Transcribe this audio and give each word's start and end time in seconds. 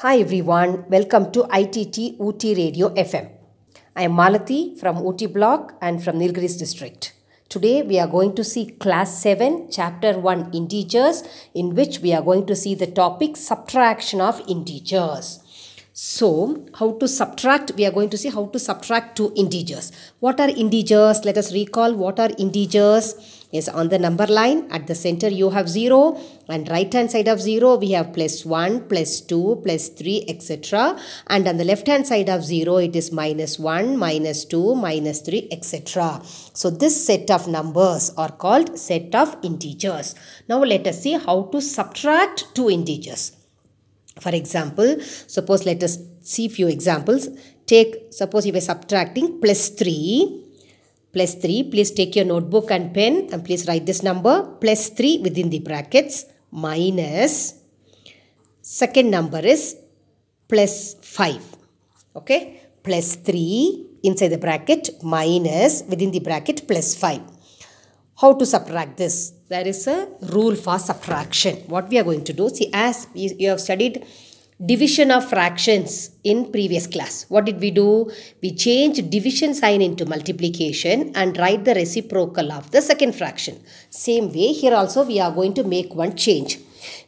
Hi 0.00 0.18
everyone, 0.18 0.84
welcome 0.90 1.32
to 1.32 1.44
ITT 1.44 2.18
Ooty 2.20 2.54
Radio 2.54 2.90
FM. 2.90 3.30
I 3.96 4.02
am 4.02 4.12
Malathi 4.12 4.78
from 4.78 4.96
Ooty 4.98 5.26
block 5.32 5.72
and 5.80 6.04
from 6.04 6.18
Nilgiris 6.18 6.58
district. 6.58 7.14
Today 7.48 7.80
we 7.80 7.98
are 7.98 8.06
going 8.06 8.34
to 8.34 8.44
see 8.44 8.66
class 8.66 9.22
7 9.22 9.68
chapter 9.70 10.18
1 10.18 10.50
integers 10.52 11.22
in 11.54 11.74
which 11.74 12.00
we 12.00 12.12
are 12.12 12.20
going 12.20 12.44
to 12.44 12.54
see 12.54 12.74
the 12.74 12.86
topic 12.86 13.38
subtraction 13.38 14.20
of 14.20 14.42
integers. 14.46 15.40
So, 15.94 16.66
how 16.74 16.92
to 16.98 17.08
subtract? 17.08 17.72
We 17.74 17.86
are 17.86 17.90
going 17.90 18.10
to 18.10 18.18
see 18.18 18.28
how 18.28 18.48
to 18.48 18.58
subtract 18.58 19.16
two 19.16 19.32
integers. 19.34 19.92
What 20.20 20.38
are 20.40 20.50
integers? 20.50 21.24
Let 21.24 21.38
us 21.38 21.54
recall 21.54 21.94
what 21.94 22.20
are 22.20 22.28
integers. 22.36 23.35
Yes, 23.56 23.68
on 23.68 23.88
the 23.88 23.98
number 23.98 24.26
line 24.26 24.70
at 24.70 24.86
the 24.86 24.94
center 24.94 25.28
you 25.28 25.48
have 25.48 25.66
0 25.66 26.20
and 26.46 26.68
right 26.68 26.92
hand 26.92 27.10
side 27.10 27.28
of 27.34 27.40
0 27.40 27.76
we 27.76 27.92
have 27.92 28.12
plus 28.12 28.44
1, 28.44 28.88
plus 28.90 29.22
2, 29.22 29.62
plus 29.64 29.88
3 29.88 30.26
etc. 30.28 30.98
And 31.28 31.48
on 31.48 31.56
the 31.56 31.64
left 31.64 31.86
hand 31.86 32.06
side 32.06 32.28
of 32.28 32.44
0 32.44 32.76
it 32.88 32.94
is 32.94 33.12
minus 33.12 33.58
1, 33.58 33.96
minus 33.96 34.44
2, 34.44 34.74
minus 34.74 35.22
3 35.22 35.48
etc. 35.50 36.20
So 36.52 36.68
this 36.68 37.06
set 37.06 37.30
of 37.30 37.48
numbers 37.48 38.10
are 38.18 38.30
called 38.30 38.78
set 38.78 39.14
of 39.14 39.34
integers. 39.42 40.14
Now 40.50 40.58
let 40.62 40.86
us 40.86 41.02
see 41.02 41.14
how 41.14 41.44
to 41.52 41.62
subtract 41.62 42.54
two 42.54 42.68
integers. 42.68 43.32
For 44.20 44.34
example, 44.34 44.96
suppose 45.26 45.64
let 45.64 45.82
us 45.82 45.98
see 46.20 46.48
few 46.48 46.68
examples. 46.68 47.28
Take, 47.64 48.12
suppose 48.12 48.46
you 48.46 48.54
are 48.54 48.60
subtracting 48.60 49.40
plus 49.40 49.70
3, 49.70 50.45
plus 51.16 51.34
3. 51.36 51.70
Please 51.72 51.90
take 51.98 52.14
your 52.14 52.26
notebook 52.26 52.70
and 52.70 52.92
pen 52.92 53.14
and 53.32 53.42
please 53.42 53.66
write 53.66 53.86
this 53.90 54.02
number. 54.02 54.34
Plus 54.60 54.90
3 54.90 55.20
within 55.26 55.48
the 55.48 55.60
brackets 55.60 56.26
minus, 56.50 57.54
second 58.60 59.10
number 59.10 59.40
is 59.54 59.76
plus 60.46 60.94
5. 61.00 61.40
Okay, 62.16 62.40
plus 62.82 63.16
3 63.16 63.86
inside 64.02 64.28
the 64.28 64.42
bracket 64.46 64.90
minus 65.02 65.82
within 65.88 66.10
the 66.10 66.20
bracket 66.20 66.68
plus 66.68 66.94
5. 66.94 67.22
How 68.20 68.34
to 68.34 68.44
subtract 68.44 68.98
this? 68.98 69.32
There 69.48 69.66
is 69.66 69.86
a 69.86 70.08
rule 70.34 70.54
for 70.54 70.78
subtraction. 70.78 71.56
What 71.74 71.88
we 71.88 71.98
are 71.98 72.04
going 72.04 72.24
to 72.24 72.34
do, 72.34 72.50
see 72.50 72.68
as 72.74 73.06
you 73.14 73.48
have 73.48 73.60
studied 73.60 74.04
division 74.64 75.10
of 75.10 75.28
fractions 75.28 76.12
in 76.24 76.50
previous 76.50 76.86
class. 76.86 77.26
What 77.28 77.44
did 77.44 77.60
we 77.60 77.70
do? 77.70 78.10
We 78.42 78.54
change 78.54 79.10
division 79.10 79.52
sign 79.52 79.82
into 79.82 80.06
multiplication 80.06 81.12
and 81.14 81.36
write 81.36 81.66
the 81.66 81.74
reciprocal 81.74 82.50
of 82.52 82.70
the 82.70 82.80
second 82.80 83.14
fraction. 83.14 83.60
Same 83.90 84.32
way 84.32 84.52
here 84.52 84.74
also 84.74 85.04
we 85.04 85.20
are 85.20 85.30
going 85.30 85.52
to 85.54 85.64
make 85.64 85.94
one 85.94 86.16
change. 86.16 86.58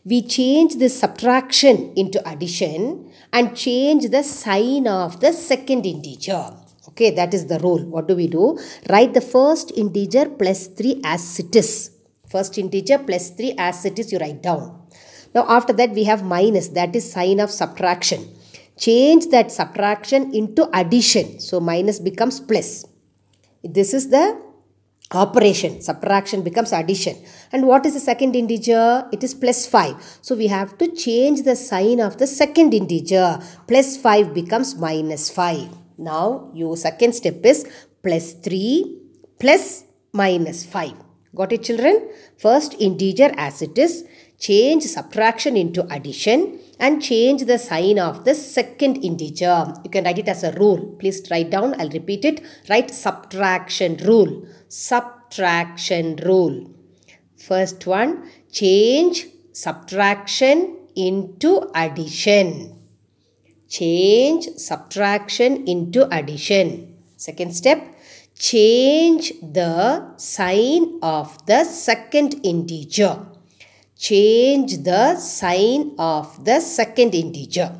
We 0.04 0.22
change 0.22 0.76
the 0.76 0.90
subtraction 0.90 1.94
into 1.96 2.26
addition 2.28 3.10
and 3.32 3.56
change 3.56 4.10
the 4.10 4.22
sign 4.22 4.86
of 4.86 5.20
the 5.20 5.32
second 5.32 5.86
integer. 5.86 6.52
Okay, 6.88 7.10
that 7.12 7.32
is 7.32 7.46
the 7.46 7.58
rule. 7.60 7.84
What 7.84 8.08
do 8.08 8.16
we 8.16 8.26
do? 8.26 8.58
Write 8.90 9.14
the 9.14 9.20
first 9.20 9.72
integer 9.76 10.28
plus 10.28 10.66
3 10.66 11.00
as 11.04 11.38
it 11.38 11.54
is. 11.56 11.92
First 12.28 12.58
integer 12.58 12.98
plus 12.98 13.30
3 13.30 13.54
as 13.56 13.84
it 13.86 13.98
is 13.98 14.12
you 14.12 14.18
write 14.18 14.42
down. 14.42 14.74
Now 15.34 15.46
after 15.48 15.72
that 15.74 15.90
we 15.90 16.04
have 16.04 16.22
minus 16.24 16.68
that 16.68 16.94
is 16.94 17.10
sign 17.10 17.40
of 17.40 17.50
subtraction. 17.50 18.28
Change 18.76 19.26
that 19.28 19.50
subtraction 19.50 20.34
into 20.34 20.68
addition. 20.72 21.40
So 21.40 21.60
minus 21.60 21.98
becomes 21.98 22.40
plus. 22.40 22.84
This 23.64 23.92
is 23.92 24.10
the 24.10 24.40
operation. 25.12 25.80
Subtraction 25.80 26.42
becomes 26.42 26.72
addition. 26.72 27.16
And 27.52 27.66
what 27.66 27.86
is 27.86 27.94
the 27.94 28.00
second 28.00 28.36
integer? 28.36 29.08
It 29.12 29.24
is 29.24 29.34
plus 29.34 29.66
5. 29.66 30.18
So 30.22 30.36
we 30.36 30.46
have 30.48 30.78
to 30.78 30.94
change 30.94 31.42
the 31.42 31.56
sign 31.56 32.00
of 32.00 32.18
the 32.18 32.26
second 32.26 32.74
integer. 32.74 33.40
Plus 33.66 33.96
5 33.96 34.34
becomes 34.34 34.76
minus 34.76 35.30
5. 35.30 35.68
Now 35.98 36.50
your 36.54 36.76
second 36.76 37.14
step 37.14 37.44
is 37.44 37.66
plus 38.02 38.34
3 38.34 38.96
plus 39.40 39.84
minus 40.12 40.64
5. 40.64 40.92
Got 41.34 41.52
it 41.52 41.62
children? 41.64 42.08
First 42.38 42.74
integer 42.78 43.32
as 43.36 43.60
it 43.62 43.76
is. 43.76 44.04
Change 44.38 44.84
subtraction 44.84 45.56
into 45.56 45.86
addition 45.92 46.60
and 46.78 47.02
change 47.02 47.44
the 47.44 47.58
sign 47.58 47.98
of 47.98 48.24
the 48.24 48.34
second 48.34 49.04
integer. 49.04 49.74
You 49.84 49.90
can 49.90 50.04
write 50.04 50.18
it 50.18 50.28
as 50.28 50.44
a 50.44 50.52
rule. 50.52 50.96
Please 50.98 51.22
write 51.30 51.50
down. 51.50 51.80
I'll 51.80 51.90
repeat 51.90 52.24
it. 52.24 52.40
Write 52.68 52.90
subtraction 52.90 53.96
rule. 54.04 54.46
Subtraction 54.68 56.16
rule. 56.24 56.70
First 57.36 57.86
one. 57.86 58.30
Change 58.52 59.26
subtraction 59.52 60.76
into 60.94 61.68
addition 61.74 62.78
change 63.68 64.48
subtraction 64.56 65.68
into 65.68 66.08
addition. 66.14 66.96
Second 67.16 67.54
step, 67.54 67.78
change 68.38 69.32
the 69.42 70.16
sign 70.16 70.98
of 71.02 71.44
the 71.46 71.64
second 71.64 72.40
integer. 72.44 73.26
Change 73.98 74.84
the 74.84 75.16
sign 75.16 75.94
of 75.98 76.44
the 76.44 76.60
second 76.60 77.14
integer. 77.14 77.74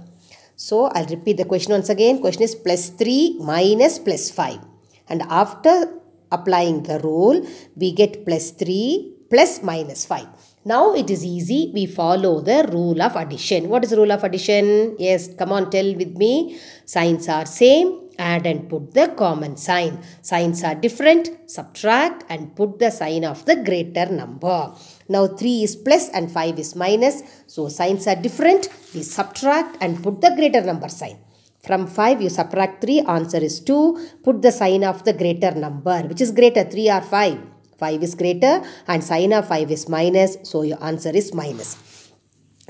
So, 0.56 0.86
I'll 0.86 1.06
repeat 1.06 1.36
the 1.36 1.44
question 1.44 1.72
once 1.72 1.88
again. 1.88 2.20
Question 2.20 2.42
is 2.42 2.56
plus 2.56 2.90
3 2.90 3.36
minus 3.38 4.00
plus 4.00 4.28
5. 4.30 4.58
And 5.08 5.22
after 5.30 5.94
applying 6.32 6.82
the 6.82 6.98
rule, 6.98 7.46
we 7.76 7.92
get 7.92 8.24
plus 8.24 8.50
3 8.50 9.14
plus 9.30 9.62
minus 9.62 10.04
5. 10.06 10.26
Now 10.64 10.94
it 10.94 11.08
is 11.08 11.24
easy. 11.24 11.70
We 11.72 11.86
follow 11.86 12.40
the 12.40 12.68
rule 12.72 13.00
of 13.00 13.14
addition. 13.14 13.68
What 13.68 13.84
is 13.84 13.90
the 13.90 13.96
rule 13.96 14.10
of 14.10 14.24
addition? 14.24 14.96
Yes, 14.98 15.30
come 15.38 15.52
on, 15.52 15.70
tell 15.70 15.94
with 15.94 16.16
me. 16.16 16.58
Signs 16.84 17.28
are 17.28 17.46
same. 17.46 18.07
Add 18.18 18.46
and 18.46 18.68
put 18.68 18.94
the 18.94 19.14
common 19.16 19.56
sign. 19.56 20.02
Signs 20.22 20.64
are 20.64 20.74
different. 20.74 21.30
Subtract 21.48 22.24
and 22.28 22.54
put 22.56 22.78
the 22.80 22.90
sign 22.90 23.24
of 23.24 23.44
the 23.46 23.56
greater 23.56 24.06
number. 24.06 24.74
Now 25.08 25.28
3 25.28 25.62
is 25.62 25.76
plus 25.76 26.08
and 26.08 26.30
5 26.30 26.58
is 26.58 26.74
minus. 26.74 27.22
So 27.46 27.68
signs 27.68 28.06
are 28.08 28.16
different. 28.16 28.68
We 28.92 29.02
subtract 29.02 29.78
and 29.80 30.02
put 30.02 30.20
the 30.20 30.34
greater 30.34 30.62
number 30.62 30.88
sign. 30.88 31.18
From 31.62 31.86
5 31.86 32.22
you 32.22 32.28
subtract 32.28 32.82
3. 32.82 33.00
Answer 33.02 33.38
is 33.38 33.60
2. 33.60 34.08
Put 34.24 34.42
the 34.42 34.52
sign 34.52 34.82
of 34.84 35.04
the 35.04 35.12
greater 35.12 35.52
number. 35.52 36.02
Which 36.02 36.20
is 36.20 36.32
greater 36.32 36.64
3 36.64 36.90
or 36.90 37.02
5? 37.02 37.38
5 37.78 38.02
is 38.02 38.14
greater 38.16 38.62
and 38.88 39.04
sign 39.04 39.32
of 39.32 39.46
5 39.46 39.70
is 39.70 39.88
minus. 39.88 40.38
So 40.42 40.62
your 40.62 40.82
answer 40.82 41.10
is 41.10 41.32
minus. 41.32 41.87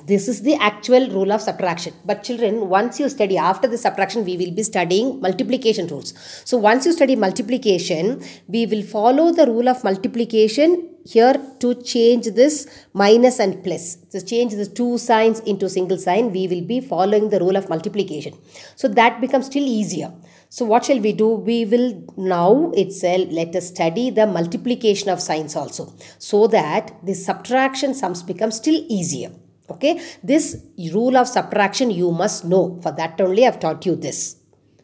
This 0.09 0.27
is 0.27 0.41
the 0.41 0.55
actual 0.55 1.11
rule 1.11 1.31
of 1.33 1.43
subtraction. 1.43 1.93
But 2.07 2.25
children, 2.25 2.71
once 2.71 2.99
you 2.99 3.11
study 3.11 3.37
after 3.37 3.69
the 3.69 3.77
subtraction, 3.77 4.25
we 4.25 4.39
will 4.39 4.53
be 4.53 4.63
studying 4.63 5.21
multiplication 5.21 5.87
rules. 5.87 6.15
So 6.47 6.57
once 6.57 6.87
you 6.87 6.93
study 6.93 7.15
multiplication, 7.15 8.23
we 8.47 8.65
will 8.65 8.83
follow 8.83 9.33
the 9.33 9.45
rule 9.47 9.69
of 9.69 9.85
multiplication 9.85 10.89
here 11.05 11.35
to 11.61 11.75
change 11.83 12.25
this 12.29 12.87
minus 12.95 13.39
and 13.39 13.63
plus. 13.63 13.97
To 14.13 14.25
change 14.25 14.55
the 14.55 14.65
two 14.65 14.97
signs 14.97 15.41
into 15.41 15.69
single 15.69 15.99
sign, 15.99 16.33
we 16.33 16.49
will 16.49 16.63
be 16.63 16.81
following 16.81 17.29
the 17.29 17.41
rule 17.41 17.57
of 17.57 17.69
multiplication. 17.69 18.33
So 18.77 18.89
that 18.89 19.21
becomes 19.21 19.45
still 19.45 19.63
easier. 19.65 20.11
So 20.49 20.65
what 20.65 20.87
shall 20.87 21.01
we 21.01 21.13
do? 21.13 21.29
We 21.29 21.67
will 21.67 22.03
now 22.17 22.73
itself 22.75 23.29
let 23.31 23.55
us 23.55 23.69
study 23.69 24.09
the 24.09 24.27
multiplication 24.27 25.11
of 25.11 25.21
signs 25.21 25.55
also 25.55 25.93
so 26.17 26.47
that 26.47 26.97
the 27.05 27.13
subtraction 27.13 27.93
sums 27.93 28.23
become 28.23 28.51
still 28.51 28.83
easier. 28.89 29.33
Okay, 29.71 30.01
this 30.23 30.57
rule 30.93 31.17
of 31.17 31.29
subtraction 31.29 31.91
you 31.91 32.11
must 32.11 32.45
know. 32.45 32.79
For 32.83 32.93
that 32.93 33.21
only 33.21 33.43
I 33.43 33.51
have 33.51 33.61
taught 33.61 33.85
you 33.85 33.97
this. 33.97 34.37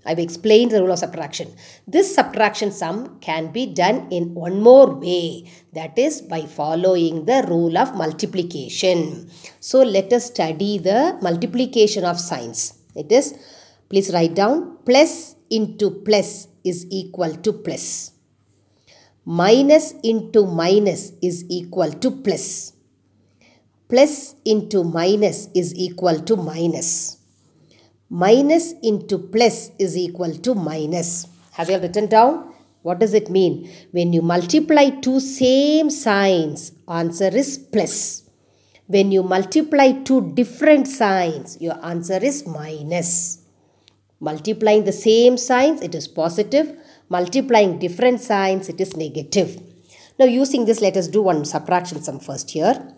I've 0.06 0.18
explained 0.18 0.72
the 0.72 0.82
rule 0.82 0.92
of 0.92 0.98
subtraction. 0.98 1.54
This 1.86 2.14
subtraction 2.14 2.70
sum 2.70 3.18
can 3.20 3.52
be 3.52 3.64
done 3.64 4.08
in 4.10 4.34
one 4.34 4.60
more 4.60 4.94
way. 4.94 5.50
That 5.72 5.98
is 5.98 6.20
by 6.20 6.42
following 6.42 7.24
the 7.24 7.46
rule 7.48 7.78
of 7.78 7.96
multiplication. 7.96 9.30
So 9.60 9.82
let 9.82 10.12
us 10.12 10.26
study 10.26 10.76
the 10.76 11.18
multiplication 11.22 12.04
of 12.04 12.20
signs. 12.20 12.74
It 12.94 13.10
is, 13.10 13.34
please 13.88 14.12
write 14.12 14.34
down, 14.34 14.76
plus 14.84 15.36
into 15.48 15.90
plus 15.90 16.48
is 16.64 16.86
equal 16.90 17.34
to 17.36 17.52
plus. 17.54 18.12
Minus 19.24 19.94
into 20.02 20.44
minus 20.46 21.12
is 21.22 21.46
equal 21.48 21.90
to 21.92 22.10
plus. 22.10 22.73
Plus 23.88 24.34
into 24.44 24.82
minus 24.82 25.48
is 25.54 25.74
equal 25.74 26.20
to 26.20 26.36
minus. 26.36 27.18
Minus 28.08 28.72
into 28.82 29.18
plus 29.18 29.70
is 29.78 29.96
equal 29.96 30.32
to 30.32 30.54
minus. 30.54 31.26
Have 31.52 31.70
you 31.70 31.78
written 31.78 32.06
down? 32.06 32.54
What 32.82 32.98
does 32.98 33.14
it 33.14 33.30
mean? 33.30 33.70
When 33.92 34.12
you 34.12 34.22
multiply 34.22 34.90
two 34.90 35.20
same 35.20 35.90
signs, 35.90 36.72
answer 36.88 37.28
is 37.28 37.58
plus. 37.58 38.28
When 38.86 39.10
you 39.12 39.22
multiply 39.22 39.92
two 39.92 40.32
different 40.34 40.86
signs, 40.86 41.60
your 41.60 41.82
answer 41.84 42.22
is 42.22 42.46
minus. 42.46 43.40
Multiplying 44.20 44.84
the 44.84 44.92
same 44.92 45.36
signs, 45.36 45.80
it 45.82 45.94
is 45.94 46.08
positive. 46.08 46.76
Multiplying 47.08 47.78
different 47.78 48.20
signs, 48.20 48.68
it 48.68 48.80
is 48.80 48.96
negative. 48.96 49.60
Now 50.18 50.26
using 50.26 50.64
this, 50.64 50.80
let 50.80 50.96
us 50.96 51.08
do 51.08 51.22
one 51.22 51.44
subtraction 51.44 52.02
sum 52.02 52.20
first 52.20 52.50
here. 52.50 52.94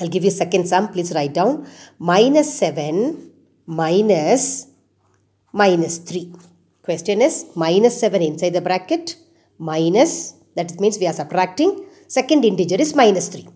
I'll 0.00 0.08
give 0.08 0.24
you 0.24 0.30
second 0.30 0.68
sum. 0.68 0.88
Please 0.92 1.12
write 1.14 1.34
down. 1.34 1.66
Minus 1.98 2.58
7 2.58 3.32
minus 3.66 4.68
minus 5.52 5.98
3. 5.98 6.32
Question 6.82 7.20
is 7.20 7.46
minus 7.54 8.00
7 8.00 8.22
inside 8.22 8.54
the 8.54 8.60
bracket 8.60 9.16
minus 9.58 10.34
that 10.56 10.78
means 10.80 10.98
we 10.98 11.06
are 11.06 11.12
subtracting 11.12 11.84
second 12.06 12.44
integer 12.44 12.80
is 12.80 12.94
minus 12.94 13.28
3. 13.28 13.48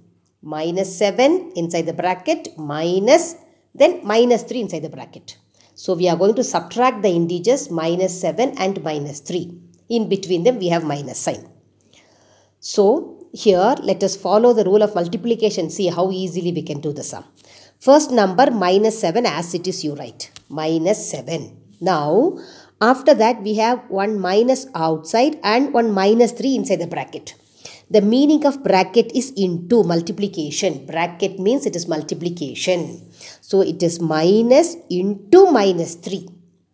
Minus 0.42 0.96
7 0.98 1.52
inside 1.56 1.86
the 1.86 1.92
bracket 1.92 2.48
minus 2.58 3.36
then 3.74 4.00
minus 4.04 4.42
3 4.42 4.60
inside 4.60 4.82
the 4.82 4.90
bracket. 4.90 5.38
So 5.74 5.94
we 5.94 6.08
are 6.08 6.16
going 6.16 6.34
to 6.34 6.44
subtract 6.44 7.02
the 7.02 7.08
integers 7.08 7.70
minus 7.70 8.20
7 8.20 8.58
and 8.58 8.82
minus 8.82 9.20
3. 9.20 9.50
In 9.88 10.08
between 10.08 10.42
them 10.42 10.58
we 10.58 10.68
have 10.68 10.84
minus 10.84 11.18
sign. 11.18 11.48
So 12.60 13.21
here 13.32 13.74
let 13.82 14.02
us 14.02 14.14
follow 14.16 14.52
the 14.52 14.64
rule 14.64 14.82
of 14.82 14.94
multiplication. 14.94 15.70
See 15.70 15.88
how 15.88 16.10
easily 16.10 16.52
we 16.52 16.62
can 16.62 16.80
do 16.80 16.92
the 16.92 17.02
sum. 17.02 17.24
First 17.80 18.10
number 18.12 18.50
minus 18.50 19.00
7 19.00 19.26
as 19.26 19.54
it 19.54 19.66
is 19.66 19.82
you 19.84 19.94
write. 19.94 20.30
Minus 20.48 21.10
7. 21.10 21.56
Now 21.80 22.38
after 22.80 23.14
that 23.14 23.42
we 23.42 23.54
have 23.54 23.80
one 23.88 24.18
minus 24.18 24.66
outside 24.74 25.38
and 25.42 25.72
one 25.72 25.92
minus 25.92 26.32
3 26.32 26.56
inside 26.56 26.80
the 26.80 26.86
bracket. 26.86 27.34
The 27.90 28.00
meaning 28.00 28.46
of 28.46 28.62
bracket 28.62 29.12
is 29.14 29.32
into 29.36 29.82
multiplication. 29.82 30.86
Bracket 30.86 31.38
means 31.38 31.66
it 31.66 31.76
is 31.76 31.88
multiplication. 31.88 33.10
So 33.40 33.60
it 33.60 33.82
is 33.82 34.00
minus 34.00 34.76
into 34.88 35.50
minus 35.50 35.94
3. 35.96 36.28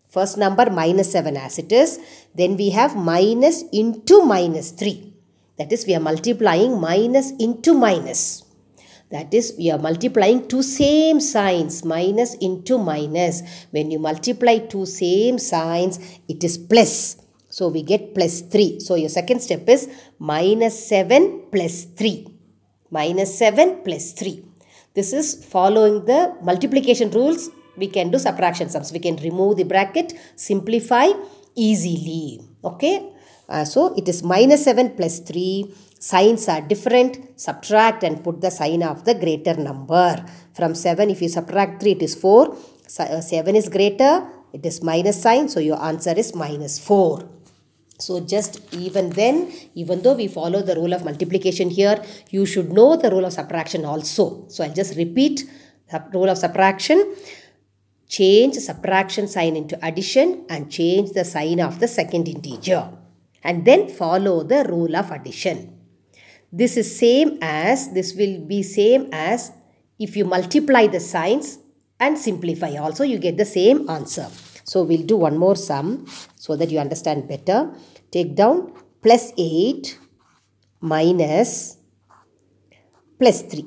First 0.09 0.39
number 0.39 0.71
minus 0.71 1.13
7 1.13 1.37
as 1.37 1.59
it 1.59 1.73
is. 1.73 1.99
Then 2.35 2.57
we 2.57 2.71
have 2.71 2.97
minus 2.97 3.65
into 3.73 4.25
minus 4.25 4.71
3. 4.71 5.18
That 5.59 5.73
is 5.73 5.87
we 5.87 5.95
are 5.95 6.01
multiplying 6.01 6.81
minus 6.81 7.33
into 7.33 7.75
minus. 7.75 8.45
That 9.11 9.33
is 9.33 9.55
we 9.59 9.71
are 9.71 9.79
multiplying 9.79 10.49
two 10.49 10.63
same 10.63 11.21
signs 11.21 11.85
minus 11.85 12.35
into 12.35 12.79
minus. 12.79 13.43
When 13.71 13.91
you 13.91 13.99
multiply 13.99 14.59
two 14.59 14.87
same 14.87 15.39
signs 15.39 15.99
it 16.29 16.45
is 16.45 16.59
plus. 16.59 17.17
So 17.51 17.69
we 17.69 17.83
get 17.83 18.15
plus 18.15 18.43
3. 18.43 18.81
So 18.81 18.95
your 18.95 19.09
second 19.09 19.41
step 19.41 19.69
is 19.69 19.89
minus 20.19 20.87
7 20.87 21.45
plus 21.51 21.85
3. 21.85 22.27
Minus 22.91 23.37
7 23.39 23.83
plus 23.85 24.13
3. 24.13 24.45
This 24.95 25.13
is 25.13 25.45
following 25.45 26.05
the 26.05 26.37
multiplication 26.43 27.11
rules. 27.11 27.51
We 27.77 27.87
can 27.89 28.11
do 28.11 28.19
subtraction 28.19 28.69
sums. 28.69 28.93
We 28.93 28.99
can 28.99 29.17
remove 29.17 29.57
the 29.57 29.65
bracket, 29.65 30.13
simplify 30.37 31.09
easily. 31.55 32.41
Okay. 32.65 33.13
Uh, 33.49 33.65
so 33.65 33.95
it 33.97 34.09
is 34.09 34.23
minus 34.23 34.65
7 34.65 34.91
plus 34.97 35.21
3. 35.21 35.73
Signs 35.99 36.49
are 36.49 36.61
different. 36.61 37.41
Subtract 37.41 38.05
and 38.05 38.23
put 38.23 38.41
the 38.41 38.51
sign 38.51 38.83
of 38.83 39.05
the 39.05 39.15
greater 39.15 39.55
number. 39.55 40.25
From 40.55 40.75
7 40.75 41.11
if 41.11 41.23
you 41.23 41.29
subtract 41.29 41.81
3 41.83 41.93
it 41.93 42.03
is 42.03 42.15
4. 42.15 42.57
Uh, 42.99 43.21
7 43.21 43.57
is 43.57 43.69
greater. 43.69 44.27
It 44.53 44.65
is 44.65 44.83
minus 44.83 45.21
sign. 45.21 45.49
So 45.49 45.61
your 45.61 45.83
answer 45.83 46.13
is 46.13 46.35
minus 46.35 46.79
4. 46.79 47.29
So 47.99 48.21
just 48.21 48.61
even 48.73 49.11
then, 49.11 49.53
even 49.75 50.03
though 50.03 50.15
we 50.15 50.29
follow 50.29 50.63
the 50.63 50.77
rule 50.77 50.93
of 50.93 51.05
multiplication 51.05 51.69
here, 51.71 52.03
you 52.31 52.47
should 52.47 52.73
know 52.73 52.97
the 52.97 53.11
rule 53.11 53.25
of 53.25 53.33
subtraction 53.33 53.85
also. 53.85 54.47
So 54.49 54.63
I'll 54.63 54.73
just 54.73 54.97
repeat 54.97 55.45
the 55.91 56.05
rule 56.13 56.29
of 56.29 56.39
subtraction. 56.39 57.17
Change 58.09 58.55
subtraction 58.55 59.27
sign 59.27 59.57
into 59.57 59.79
addition 59.85 60.45
and 60.49 60.71
change 60.71 61.11
the 61.11 61.25
sign 61.25 61.61
of 61.61 61.81
the 61.81 61.89
second 61.89 62.29
integer. 62.29 62.89
And 63.43 63.65
then 63.65 63.89
follow 63.89 64.43
the 64.43 64.65
rule 64.69 64.97
of 64.97 65.11
addition. 65.11 65.79
This 66.53 66.77
is 66.77 66.99
same 66.99 67.39
as, 67.43 67.93
this 67.93 68.15
will 68.15 68.41
be 68.41 68.63
same 68.63 69.09
as 69.13 69.53
if 69.99 70.17
you 70.17 70.25
multiply 70.25 70.87
the 70.87 71.01
signs 71.01 71.59
and 72.01 72.17
simplify 72.17 72.77
also 72.77 73.05
you 73.05 73.19
get 73.19 73.37
the 73.37 73.45
same 73.45 73.89
answer. 73.91 74.29
So 74.65 74.83
we'll 74.83 75.07
do 75.07 75.17
one 75.17 75.39
more 75.39 75.57
sum 75.57 76.07
so 76.37 76.57
that 76.57 76.71
you 76.71 76.79
understand 76.79 77.29
better. 77.29 77.71
Take 78.11 78.35
down 78.35 78.73
plus 79.03 79.33
8 79.37 79.99
minus 80.81 81.79
plus 83.19 83.43
3. 83.43 83.65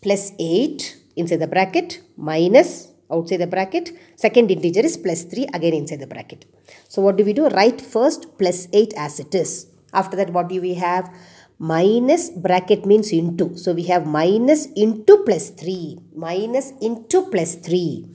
Plus 0.00 0.32
8 0.38 0.96
inside 1.16 1.40
the 1.40 1.46
bracket 1.46 2.00
minus 2.16 2.88
outside 3.10 3.38
the 3.38 3.46
bracket. 3.46 3.92
Second 4.16 4.50
integer 4.50 4.80
is 4.80 4.96
plus 4.96 5.24
3 5.24 5.48
again 5.54 5.74
inside 5.74 6.00
the 6.00 6.06
bracket. 6.06 6.44
So 6.88 7.02
what 7.02 7.16
do 7.16 7.24
we 7.24 7.32
do? 7.32 7.48
Write 7.48 7.80
first 7.80 8.38
plus 8.38 8.68
8 8.72 8.94
as 8.96 9.20
it 9.20 9.34
is. 9.34 9.66
After 9.92 10.16
that 10.16 10.30
what 10.30 10.48
do 10.48 10.60
we 10.60 10.74
have? 10.74 11.12
Minus 11.58 12.30
bracket 12.30 12.86
means 12.86 13.12
into. 13.12 13.56
So 13.56 13.72
we 13.72 13.84
have 13.84 14.06
minus 14.06 14.66
into 14.76 15.24
plus 15.24 15.50
3. 15.50 15.98
Minus 16.14 16.72
into 16.80 17.22
plus 17.30 17.56
3 17.56 18.06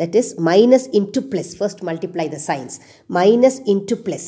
that 0.00 0.14
is 0.20 0.28
minus 0.38 0.86
into 0.98 1.20
plus. 1.32 1.54
first 1.60 1.82
multiply 1.88 2.26
the 2.34 2.42
signs 2.48 2.80
minus 3.16 3.58
into 3.72 3.96
plus 4.06 4.24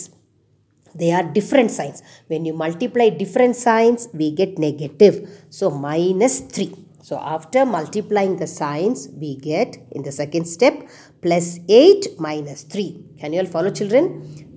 they 1.01 1.11
are 1.17 1.25
different 1.39 1.71
signs 1.71 2.03
when 2.27 2.45
you 2.49 2.53
multiply 2.65 3.09
different 3.23 3.57
signs 3.57 4.09
we 4.21 4.31
get 4.41 4.59
negative 4.67 5.17
so 5.59 5.71
minus 5.71 6.41
3 6.41 6.75
so 7.09 7.19
after 7.37 7.65
multiplying 7.77 8.37
the 8.43 8.51
signs 8.63 9.09
we 9.23 9.31
get 9.51 9.79
in 9.97 10.03
the 10.09 10.15
second 10.21 10.45
step 10.57 10.77
plus 11.23 11.59
8 11.69 12.19
minus 12.19 12.63
3 12.65 13.19
can 13.21 13.33
you 13.33 13.41
all 13.41 13.47
follow 13.47 13.71
children? 13.71 14.05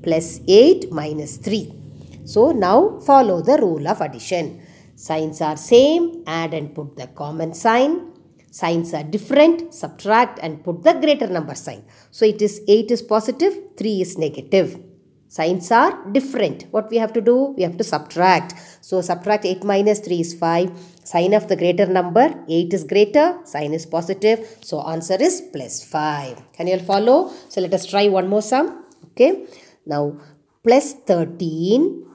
Plus 0.04 0.42
8 0.48 0.92
minus 0.92 1.38
3 1.38 1.86
so 2.26 2.52
now 2.52 3.00
follow 3.06 3.42
the 3.42 3.58
rule 3.62 3.88
of 3.88 4.02
addition. 4.02 4.62
Signs 4.96 5.42
are 5.42 5.56
same. 5.56 6.24
Add 6.26 6.54
and 6.56 6.74
put 6.74 6.98
the 6.98 7.08
common 7.08 7.54
sign. 7.54 8.12
Signs 8.50 8.94
are 8.94 9.04
different, 9.04 9.74
subtract 9.74 10.40
and 10.42 10.64
put 10.64 10.82
the 10.82 10.94
greater 10.94 11.28
number 11.28 11.56
sign. 11.56 11.84
So 12.10 12.26
it 12.26 12.42
is 12.42 12.62
8 12.68 12.90
is 12.90 13.02
positive, 13.02 13.54
3 13.78 14.02
is 14.02 14.18
negative. 14.18 14.80
Signs 15.28 15.72
are 15.72 16.06
different. 16.12 16.66
What 16.72 16.90
we 16.90 16.98
have 16.98 17.12
to 17.14 17.22
do? 17.22 17.54
We 17.58 17.64
have 17.64 17.78
to 17.78 17.84
subtract. 17.84 18.54
So 18.82 19.02
subtract 19.02 19.46
8 19.46 19.64
minus 19.64 20.00
3 20.00 20.20
is 20.20 20.34
5. 20.34 20.72
Sign 21.04 21.34
of 21.34 21.48
the 21.48 21.56
greater 21.56 21.86
number, 21.86 22.34
8 22.48 22.74
is 22.74 22.84
greater, 22.84 23.40
sign 23.44 23.74
is 23.74 23.86
positive. 23.86 24.48
So 24.62 24.82
answer 24.82 25.18
is 25.20 25.42
plus 25.52 25.84
5. 25.84 26.54
Can 26.54 26.68
you 26.68 26.74
all 26.74 26.80
follow? 26.80 27.34
So 27.50 27.62
let 27.62 27.74
us 27.74 27.86
try 27.86 28.08
one 28.08 28.28
more 28.28 28.42
sum. 28.42 28.86
Okay. 29.12 29.46
Now 29.86 30.18
plus 30.64 30.94
13 30.94 32.06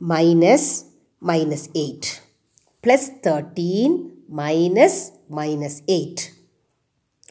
minus 0.00 0.84
minus 1.20 1.68
8. 1.74 2.22
Plus 2.82 3.10
13 3.22 4.24
minus 4.28 5.12
minus 5.28 5.82
8. 5.88 6.32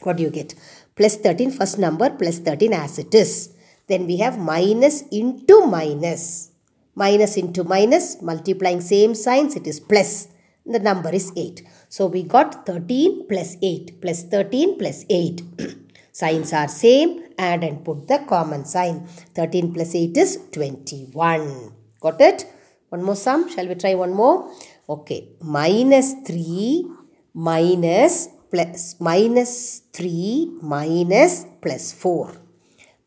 What 0.02 0.16
do 0.16 0.22
you 0.22 0.30
get? 0.30 0.54
Plus 0.94 1.16
13 1.16 1.50
first 1.50 1.78
number 1.78 2.10
plus 2.10 2.38
13 2.38 2.72
as 2.72 2.98
it 2.98 3.14
is. 3.14 3.55
Then 3.88 4.06
we 4.06 4.16
have 4.18 4.38
minus 4.38 5.02
into 5.12 5.66
minus. 5.66 6.50
Minus 6.94 7.36
into 7.36 7.62
minus 7.62 8.20
multiplying 8.22 8.80
same 8.80 9.14
signs 9.14 9.54
it 9.54 9.66
is 9.66 9.80
plus. 9.80 10.28
The 10.64 10.80
number 10.80 11.10
is 11.10 11.32
8. 11.36 11.62
So 11.88 12.06
we 12.06 12.24
got 12.24 12.66
13 12.66 13.28
plus 13.28 13.56
8 13.62 14.00
plus 14.00 14.24
13 14.24 14.78
plus 14.78 15.04
8. 15.08 15.42
Signs 16.12 16.52
are 16.52 16.66
same 16.66 17.22
add 17.38 17.62
and 17.62 17.84
put 17.84 18.08
the 18.08 18.18
common 18.26 18.64
sign. 18.64 19.06
13 19.34 19.74
plus 19.74 19.94
8 19.94 20.16
is 20.16 20.38
21. 20.52 21.72
Got 22.00 22.20
it? 22.20 22.46
One 22.88 23.02
more 23.02 23.16
sum. 23.16 23.48
Shall 23.48 23.68
we 23.68 23.74
try 23.74 23.94
one 23.94 24.14
more? 24.14 24.50
Okay. 24.88 25.28
Minus 25.40 26.14
3 26.26 26.86
minus 27.34 28.28
plus 28.50 28.96
minus 28.98 29.82
3 29.92 30.58
minus 30.62 31.46
plus 31.60 31.92
4. 31.92 32.45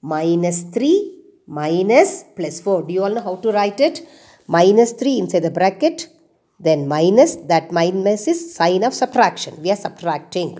Minus 0.02 0.64
3 0.64 1.16
minus 1.48 2.24
plus 2.36 2.62
4. 2.62 2.84
Do 2.88 2.94
you 2.94 3.04
all 3.04 3.10
know 3.10 3.22
how 3.22 3.36
to 3.38 3.52
write 3.52 3.80
it? 3.80 4.08
Minus 4.48 4.94
3 4.94 5.20
inside 5.20 5.44
the 5.44 5.52
bracket. 5.52 6.08
Then 6.60 6.88
minus, 6.88 7.36
that 7.48 7.72
minus 7.72 8.28
is 8.28 8.56
sign 8.56 8.84
of 8.84 8.94
subtraction. 8.94 9.62
We 9.62 9.72
are 9.72 9.76
subtracting. 9.76 10.60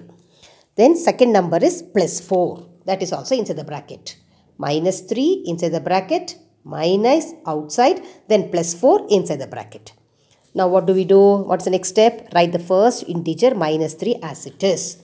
Then 0.76 0.96
second 0.96 1.32
number 1.32 1.58
is 1.58 1.82
plus 1.82 2.20
4. 2.20 2.66
That 2.86 3.02
is 3.02 3.14
also 3.14 3.36
inside 3.36 3.58
the 3.58 3.64
bracket. 3.64 4.18
Minus 4.58 5.02
3 5.02 5.44
inside 5.46 5.70
the 5.70 5.82
bracket. 5.82 6.38
Minus 6.64 7.34
outside. 7.48 8.02
Then 8.28 8.50
plus 8.50 8.74
4 8.74 9.08
inside 9.10 9.40
the 9.40 9.48
bracket. 9.48 9.94
Now 10.54 10.68
what 10.68 10.86
do 10.86 10.94
we 10.94 11.06
do? 11.06 11.38
What's 11.44 11.66
the 11.66 11.72
next 11.72 11.90
step? 11.90 12.30
Write 12.34 12.52
the 12.52 12.60
first 12.60 13.04
integer 13.08 13.56
minus 13.56 13.94
3 13.94 14.20
as 14.22 14.46
it 14.46 14.62
is. 14.64 15.04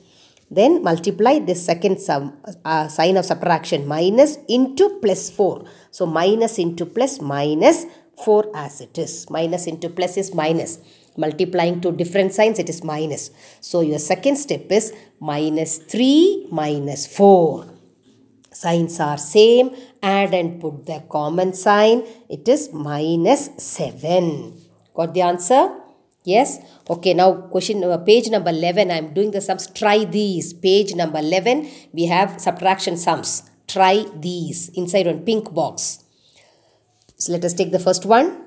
Then 0.49 0.83
multiply 0.83 1.39
this 1.39 1.65
second 1.65 1.99
sum, 1.99 2.37
uh, 2.63 2.87
sign 2.87 3.17
of 3.17 3.25
subtraction 3.25 3.87
minus 3.87 4.37
into 4.47 4.99
plus 5.01 5.29
4. 5.29 5.65
So 5.91 6.05
minus 6.05 6.59
into 6.59 6.85
plus 6.85 7.19
minus 7.19 7.85
4 8.23 8.51
as 8.55 8.81
it 8.81 8.97
is. 8.97 9.29
Minus 9.29 9.65
into 9.67 9.89
plus 9.89 10.17
is 10.17 10.33
minus. 10.33 10.79
Multiplying 11.17 11.81
two 11.81 11.93
different 11.93 12.33
signs 12.33 12.59
it 12.59 12.69
is 12.69 12.83
minus. 12.83 13.31
So 13.61 13.81
your 13.81 13.99
second 13.99 14.35
step 14.35 14.71
is 14.71 14.93
minus 15.19 15.77
3 15.77 16.49
minus 16.51 17.07
4. 17.07 17.65
Signs 18.51 18.99
are 18.99 19.17
same. 19.17 19.75
Add 20.01 20.33
and 20.33 20.61
put 20.61 20.85
the 20.85 21.03
common 21.09 21.53
sign. 21.53 22.03
It 22.29 22.47
is 22.47 22.71
minus 22.71 23.49
7. 23.57 24.53
Got 24.93 25.13
the 25.13 25.21
answer? 25.21 25.84
Yes? 26.25 26.59
Okay, 26.89 27.13
now 27.13 27.33
question 27.53 27.83
uh, 27.83 27.97
page 27.99 28.29
number 28.29 28.49
11. 28.49 28.89
I'm 28.89 29.13
doing 29.13 29.29
the 29.29 29.41
sums. 29.41 29.67
Try 29.67 30.05
these. 30.05 30.53
Page 30.53 30.95
number 30.95 31.19
11. 31.19 31.69
We 31.93 32.05
have 32.07 32.41
subtraction 32.41 32.97
sums. 32.97 33.43
Try 33.67 34.05
these. 34.15 34.69
Inside 34.69 35.05
one 35.05 35.21
pink 35.21 35.53
box. 35.53 36.03
So 37.17 37.31
let 37.31 37.45
us 37.45 37.53
take 37.53 37.71
the 37.71 37.79
first 37.79 38.05
one. 38.05 38.41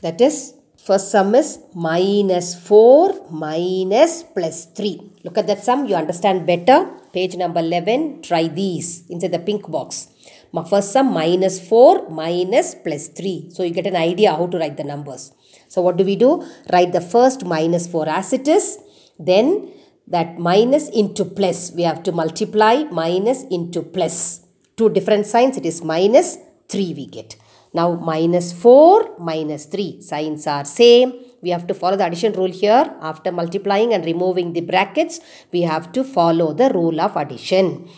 That 0.00 0.18
is, 0.22 0.54
first 0.78 1.10
sum 1.10 1.34
is 1.34 1.58
minus 1.74 2.54
4 2.54 3.28
minus 3.30 4.22
plus 4.22 4.64
3. 4.72 5.20
Look 5.24 5.36
at 5.36 5.46
that 5.48 5.62
sum. 5.62 5.84
You 5.84 5.96
understand 5.96 6.46
better. 6.46 6.88
Page 7.12 7.36
number 7.36 7.60
11. 7.60 8.22
Try 8.22 8.48
these. 8.48 9.04
Inside 9.10 9.32
the 9.32 9.38
pink 9.38 9.70
box. 9.70 10.08
First 10.52 10.92
sum 10.92 11.12
minus 11.12 11.60
4 11.68 12.10
minus 12.10 12.74
plus 12.74 13.08
3. 13.08 13.50
So 13.50 13.62
you 13.62 13.70
get 13.70 13.86
an 13.86 13.96
idea 13.96 14.32
how 14.32 14.46
to 14.46 14.58
write 14.58 14.76
the 14.76 14.84
numbers. 14.84 15.32
So 15.68 15.80
what 15.80 15.96
do 15.96 16.04
we 16.04 16.16
do? 16.16 16.44
Write 16.72 16.92
the 16.92 17.00
first 17.00 17.44
minus 17.44 17.86
4 17.86 18.08
as 18.08 18.32
it 18.32 18.48
is. 18.48 18.78
Then 19.18 19.72
that 20.08 20.38
minus 20.38 20.88
into 20.88 21.24
plus. 21.24 21.72
We 21.72 21.82
have 21.84 22.02
to 22.02 22.12
multiply 22.12 22.84
minus 22.90 23.44
into 23.44 23.82
plus. 23.82 24.40
Two 24.76 24.90
different 24.90 25.26
signs. 25.26 25.56
It 25.56 25.66
is 25.66 25.84
minus 25.84 26.36
3 26.68 26.94
we 26.94 27.06
get. 27.06 27.36
Now 27.72 27.94
minus 27.94 28.52
4 28.52 29.18
minus 29.20 29.66
3. 29.66 30.02
Signs 30.02 30.48
are 30.48 30.64
same. 30.64 31.12
We 31.42 31.50
have 31.50 31.66
to 31.68 31.74
follow 31.74 31.96
the 31.96 32.06
addition 32.06 32.32
rule 32.32 32.50
here. 32.50 32.92
After 33.00 33.30
multiplying 33.30 33.94
and 33.94 34.04
removing 34.04 34.52
the 34.52 34.62
brackets, 34.62 35.20
we 35.52 35.62
have 35.62 35.92
to 35.92 36.02
follow 36.02 36.52
the 36.52 36.70
rule 36.70 37.00
of 37.00 37.16
addition 37.16 37.88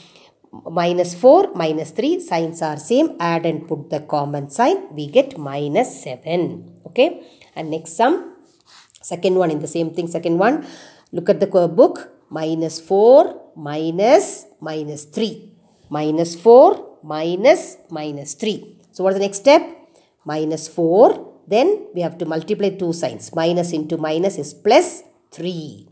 minus 0.52 1.16
4 1.16 1.56
minus 1.56 1.90
3 1.96 2.20
signs 2.20 2.60
are 2.60 2.76
same. 2.76 3.16
Add 3.18 3.46
and 3.46 3.66
put 3.66 3.88
the 3.88 4.00
common 4.00 4.50
sign 4.50 4.92
we 4.94 5.08
get 5.08 5.38
minus 5.38 6.04
7 6.04 6.84
okay? 6.86 7.24
And 7.56 7.70
next 7.70 7.96
sum 7.96 8.36
second 9.00 9.34
one 9.34 9.50
in 9.50 9.60
the 9.60 9.66
same 9.66 9.90
thing 9.90 10.06
second 10.06 10.38
one. 10.38 10.66
Look 11.10 11.28
at 11.28 11.40
the 11.40 11.48
book 11.48 12.12
minus 12.28 12.80
4 12.80 13.56
minus 13.56 14.46
minus 14.60 15.04
3 15.04 15.88
minus 15.88 16.36
4 16.36 17.00
minus 17.02 17.78
minus 17.90 18.34
3 18.34 18.78
so 18.92 19.02
what 19.04 19.12
is 19.12 19.18
the 19.18 19.24
next 19.24 19.38
step? 19.38 19.62
Minus 20.24 20.68
4 20.68 21.32
then 21.48 21.88
we 21.94 22.02
have 22.02 22.16
to 22.18 22.24
multiply 22.24 22.70
two 22.70 22.92
signs. 22.92 23.34
Minus 23.34 23.72
into 23.72 23.96
minus 23.96 24.38
is 24.38 24.52
plus 24.52 25.02
3 25.32 25.88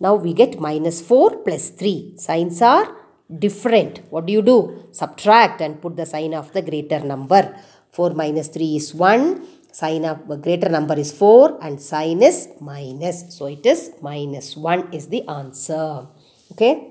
now 0.00 0.14
we 0.16 0.34
get 0.34 0.58
minus 0.58 1.00
4 1.00 1.46
plus 1.46 1.70
3 1.70 2.18
signs 2.18 2.60
are 2.60 3.01
different. 3.38 4.00
What 4.10 4.26
do 4.26 4.32
you 4.32 4.42
do? 4.42 4.88
Subtract 4.92 5.60
and 5.60 5.80
put 5.80 5.96
the 5.96 6.06
sign 6.06 6.34
of 6.34 6.52
the 6.52 6.62
greater 6.62 7.00
number. 7.00 7.56
4 7.90 8.10
minus 8.14 8.48
3 8.48 8.76
is 8.76 8.94
1. 8.94 9.46
Sign 9.72 10.04
of 10.04 10.42
greater 10.42 10.68
number 10.68 10.94
is 10.94 11.12
4 11.12 11.58
and 11.62 11.80
sign 11.80 12.22
is 12.22 12.48
minus. 12.60 13.34
So 13.34 13.46
it 13.46 13.64
is 13.64 13.92
minus 14.00 14.56
1 14.56 14.92
is 14.92 15.08
the 15.08 15.26
answer. 15.28 16.06
Okay. 16.52 16.88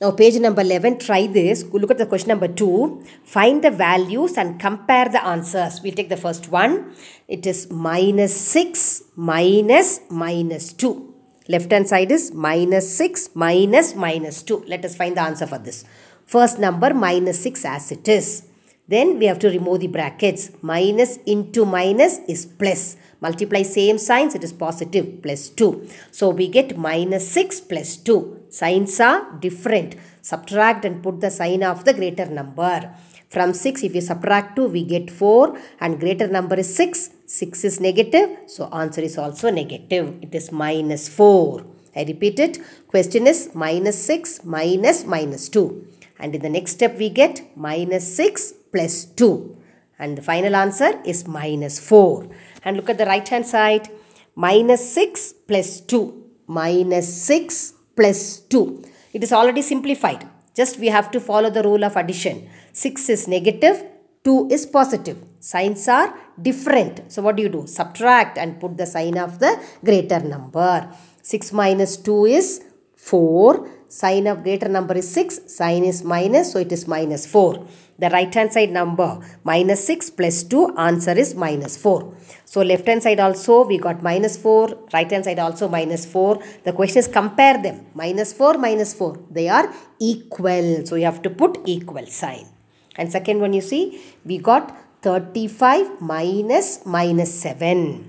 Now 0.00 0.10
page 0.10 0.34
number 0.40 0.62
11, 0.62 0.98
try 0.98 1.26
this. 1.26 1.64
Look 1.64 1.90
at 1.90 1.98
the 1.98 2.06
question 2.06 2.28
number 2.28 2.48
2. 2.48 3.04
Find 3.24 3.62
the 3.62 3.70
values 3.70 4.36
and 4.36 4.58
compare 4.58 5.08
the 5.08 5.24
answers. 5.24 5.80
We'll 5.82 5.94
take 5.94 6.08
the 6.08 6.16
first 6.16 6.50
one. 6.50 6.94
It 7.28 7.46
is 7.46 7.70
minus 7.70 8.34
6 8.36 9.04
minus 9.16 10.00
minus 10.10 10.72
2. 10.72 11.13
Left 11.46 11.70
hand 11.70 11.86
side 11.86 12.10
is 12.10 12.32
minus 12.32 12.96
6 12.96 13.30
minus 13.34 13.94
minus 13.94 14.42
2. 14.42 14.64
Let 14.66 14.84
us 14.84 14.96
find 14.96 15.16
the 15.16 15.20
answer 15.20 15.46
for 15.46 15.58
this. 15.58 15.84
First 16.24 16.58
number 16.58 16.94
minus 16.94 17.42
6 17.42 17.64
as 17.66 17.92
it 17.92 18.08
is. 18.08 18.44
Then 18.88 19.18
we 19.18 19.26
have 19.26 19.38
to 19.40 19.48
remove 19.48 19.80
the 19.80 19.88
brackets. 19.88 20.50
Minus 20.62 21.18
into 21.26 21.66
minus 21.66 22.20
is 22.28 22.46
plus. 22.46 22.96
Multiply 23.20 23.62
same 23.62 23.98
signs, 23.98 24.34
it 24.34 24.44
is 24.44 24.52
positive, 24.52 25.22
plus 25.22 25.48
2. 25.50 25.88
So 26.10 26.28
we 26.30 26.48
get 26.48 26.76
minus 26.76 27.30
6 27.30 27.60
plus 27.62 27.96
2. 27.96 28.44
Signs 28.50 29.00
are 29.00 29.32
different. 29.40 29.96
Subtract 30.20 30.84
and 30.84 31.02
put 31.02 31.20
the 31.20 31.30
sign 31.30 31.62
of 31.62 31.84
the 31.84 31.94
greater 31.94 32.26
number. 32.26 32.94
From 33.28 33.52
6, 33.52 33.82
if 33.82 33.94
you 33.94 34.00
subtract 34.00 34.56
2, 34.56 34.68
we 34.68 34.84
get 34.84 35.10
4 35.10 35.58
and 35.80 35.98
greater 35.98 36.28
number 36.28 36.56
is 36.56 36.74
6. 36.74 37.10
6 37.26 37.64
is 37.64 37.80
negative, 37.80 38.38
so 38.46 38.66
answer 38.66 39.00
is 39.00 39.16
also 39.16 39.50
negative. 39.50 40.14
It 40.22 40.34
is 40.34 40.52
minus 40.52 41.08
4. 41.08 41.64
I 41.96 42.04
repeat 42.04 42.38
it. 42.38 42.58
Question 42.88 43.26
is 43.26 43.50
minus 43.54 44.02
6 44.04 44.44
minus 44.44 45.04
minus 45.04 45.48
2. 45.48 45.86
And 46.18 46.34
in 46.34 46.42
the 46.42 46.50
next 46.50 46.72
step, 46.72 46.98
we 46.98 47.10
get 47.10 47.42
minus 47.56 48.16
6 48.16 48.52
plus 48.72 49.04
2. 49.04 49.56
And 49.98 50.18
the 50.18 50.22
final 50.22 50.54
answer 50.54 51.00
is 51.04 51.26
minus 51.26 51.78
4. 51.80 52.28
And 52.64 52.76
look 52.76 52.90
at 52.90 52.98
the 52.98 53.06
right 53.06 53.26
hand 53.26 53.46
side. 53.46 53.88
Minus 54.34 54.92
6 54.92 55.34
plus 55.48 55.80
2. 55.80 56.22
Minus 56.46 57.22
6 57.22 57.74
plus 57.96 58.40
2. 58.40 58.84
It 59.12 59.22
is 59.22 59.32
already 59.32 59.62
simplified. 59.62 60.28
Just 60.54 60.78
we 60.78 60.88
have 60.88 61.10
to 61.12 61.20
follow 61.20 61.50
the 61.50 61.62
rule 61.62 61.84
of 61.84 61.96
addition. 61.96 62.48
6 62.72 63.08
is 63.08 63.28
negative, 63.28 63.84
2 64.24 64.48
is 64.50 64.64
positive. 64.66 65.18
Signs 65.38 65.86
are 65.88 66.14
different. 66.40 67.12
So 67.12 67.22
what 67.22 67.36
do 67.36 67.42
you 67.42 67.50
do? 67.50 67.66
Subtract 67.66 68.38
and 68.38 68.58
put 68.58 68.76
the 68.76 68.86
sign 68.86 69.18
of 69.18 69.38
the 69.38 69.62
greater 69.84 70.20
number. 70.20 70.88
6 71.22 71.52
minus 71.52 71.96
2 71.98 72.24
is 72.26 72.64
4. 72.96 73.68
Sign 73.88 74.26
of 74.26 74.42
greater 74.42 74.68
number 74.68 74.94
is 74.94 75.10
6. 75.12 75.52
Sign 75.54 75.84
is 75.84 76.02
minus. 76.02 76.52
So 76.52 76.58
it 76.58 76.72
is 76.72 76.88
minus 76.88 77.26
4. 77.26 77.66
The 77.96 78.08
right 78.10 78.32
hand 78.34 78.52
side 78.52 78.72
number 78.72 79.20
minus 79.44 79.86
6 79.86 80.10
plus 80.10 80.42
2 80.44 80.76
answer 80.76 81.12
is 81.12 81.34
minus 81.34 81.76
4. 81.76 82.16
So 82.44 82.62
left 82.62 82.86
hand 82.88 83.02
side 83.02 83.20
also 83.20 83.64
we 83.64 83.78
got 83.78 84.02
minus 84.02 84.36
4, 84.36 84.88
right 84.92 85.10
hand 85.10 85.24
side 85.26 85.38
also 85.38 85.68
minus 85.68 86.04
4. 86.06 86.40
The 86.64 86.72
question 86.72 86.98
is 87.00 87.08
compare 87.08 87.62
them. 87.62 87.86
Minus 87.94 88.32
4, 88.32 88.58
minus 88.58 88.94
4. 88.94 89.26
They 89.30 89.48
are 89.48 89.72
equal. 90.00 90.86
So 90.86 90.96
you 90.96 91.04
have 91.04 91.22
to 91.22 91.30
put 91.30 91.60
equal 91.66 92.06
sign. 92.06 92.53
And 92.96 93.10
second 93.10 93.40
one 93.40 93.52
you 93.52 93.60
see 93.60 94.00
we 94.24 94.38
got 94.38 94.76
35 95.02 96.00
minus 96.00 96.86
minus 96.86 97.32
7. 97.34 98.08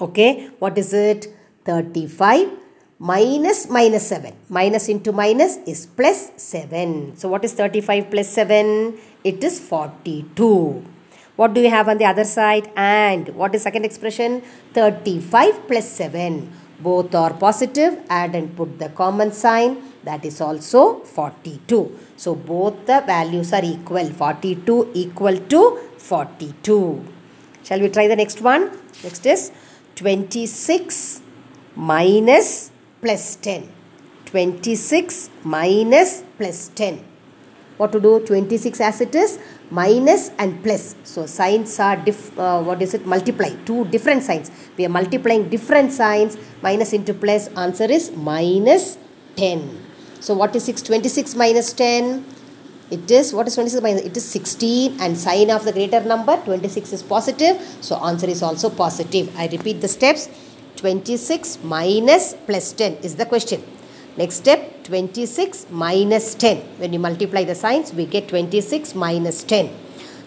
Okay. 0.00 0.50
What 0.58 0.76
is 0.78 0.92
it? 0.92 1.28
35 1.64 2.50
minus 2.98 3.68
minus 3.68 4.06
7. 4.08 4.34
Minus 4.48 4.88
into 4.88 5.12
minus 5.12 5.56
is 5.66 5.86
plus 5.86 6.32
7. 6.36 7.16
So 7.16 7.28
what 7.28 7.44
is 7.44 7.52
35 7.54 8.10
plus 8.10 8.28
7? 8.28 8.98
It 9.24 9.42
is 9.42 9.60
42. 9.60 10.84
What 11.36 11.54
do 11.54 11.60
you 11.60 11.70
have 11.70 11.88
on 11.88 11.98
the 11.98 12.04
other 12.04 12.24
side? 12.24 12.70
And 12.76 13.28
what 13.30 13.54
is 13.54 13.62
second 13.62 13.84
expression? 13.84 14.42
35 14.74 15.66
plus 15.66 15.88
7. 15.88 16.50
Both 16.82 17.14
are 17.14 17.34
positive. 17.34 17.98
Add 18.08 18.34
and 18.34 18.56
put 18.56 18.78
the 18.78 18.88
common 18.90 19.32
sign. 19.32 19.76
That 20.04 20.24
is 20.24 20.40
also 20.40 21.00
42. 21.00 21.98
So 22.16 22.34
both 22.34 22.86
the 22.86 23.02
values 23.06 23.52
are 23.52 23.64
equal. 23.64 24.06
42 24.10 24.90
equal 24.94 25.36
to 25.54 25.78
42. 25.98 27.04
Shall 27.64 27.80
we 27.80 27.88
try 27.88 28.08
the 28.08 28.16
next 28.16 28.40
one? 28.40 28.70
Next 29.04 29.24
is 29.26 29.52
26 29.96 31.22
minus 31.76 32.70
plus 33.00 33.36
10. 33.36 33.68
26 34.26 35.30
minus 35.44 36.24
plus 36.38 36.68
10. 36.74 37.04
What 37.76 37.92
to 37.92 38.00
do? 38.00 38.20
26 38.20 38.80
as 38.80 39.00
it 39.00 39.14
is 39.14 39.38
minus 39.72 40.30
and 40.38 40.62
plus. 40.62 40.94
So 41.04 41.24
signs 41.26 41.80
are 41.80 41.96
diff, 41.96 42.38
uh, 42.38 42.62
what 42.62 42.82
is 42.82 42.92
it? 42.94 43.06
Multiply. 43.06 43.50
Two 43.64 43.86
different 43.86 44.22
signs. 44.22 44.50
We 44.76 44.84
are 44.84 44.94
multiplying 45.00 45.48
different 45.48 45.92
signs. 45.92 46.36
Minus 46.62 46.92
into 46.92 47.14
plus. 47.14 47.48
Answer 47.64 47.84
is 47.84 48.12
minus 48.14 48.98
10. 49.36 49.86
So 50.20 50.34
what 50.34 50.54
is 50.54 50.64
6? 50.64 50.82
26 50.82 51.34
minus 51.34 51.72
10. 51.72 52.24
It 52.90 53.10
is, 53.10 53.32
what 53.32 53.46
is 53.46 53.54
26 53.54 53.82
minus? 53.82 54.02
It 54.02 54.16
is 54.16 54.24
16 54.28 55.00
and 55.00 55.16
sign 55.16 55.50
of 55.50 55.64
the 55.64 55.72
greater 55.72 56.00
number. 56.00 56.36
26 56.44 56.92
is 56.92 57.02
positive. 57.02 57.56
So 57.80 57.96
answer 57.96 58.26
is 58.26 58.42
also 58.42 58.68
positive. 58.68 59.34
I 59.38 59.46
repeat 59.46 59.80
the 59.80 59.88
steps. 59.88 60.28
26 60.76 61.60
minus 61.64 62.34
plus 62.46 62.72
10 62.72 62.96
is 63.02 63.16
the 63.16 63.24
question. 63.24 63.62
Next 64.16 64.36
step 64.36 64.84
26 64.84 65.68
minus 65.70 66.34
10. 66.34 66.58
When 66.78 66.92
you 66.92 66.98
multiply 66.98 67.44
the 67.44 67.54
signs 67.54 67.94
we 67.94 68.04
get 68.04 68.28
26 68.28 68.94
minus 68.94 69.42
10. 69.44 69.70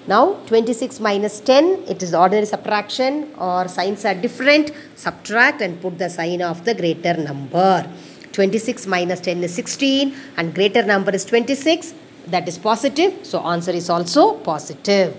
Now 0.07 0.33
26 0.47 0.99
minus 0.99 1.39
10 1.39 1.83
it 1.87 2.01
is 2.01 2.15
ordinary 2.15 2.47
subtraction 2.47 3.31
or 3.37 3.67
signs 3.67 4.03
are 4.03 4.15
different. 4.15 4.71
Subtract 4.95 5.61
and 5.61 5.79
put 5.79 5.99
the 5.99 6.09
sign 6.09 6.41
of 6.41 6.65
the 6.65 6.73
greater 6.73 7.15
number. 7.15 7.87
26 8.31 8.87
minus 8.87 9.19
10 9.19 9.43
is 9.43 9.53
16 9.53 10.15
and 10.37 10.55
greater 10.55 10.83
number 10.83 11.11
is 11.11 11.23
26 11.25 11.93
that 12.27 12.47
is 12.47 12.57
positive. 12.57 13.23
So 13.23 13.39
answer 13.41 13.71
is 13.71 13.89
also 13.89 14.33
positive. 14.39 15.15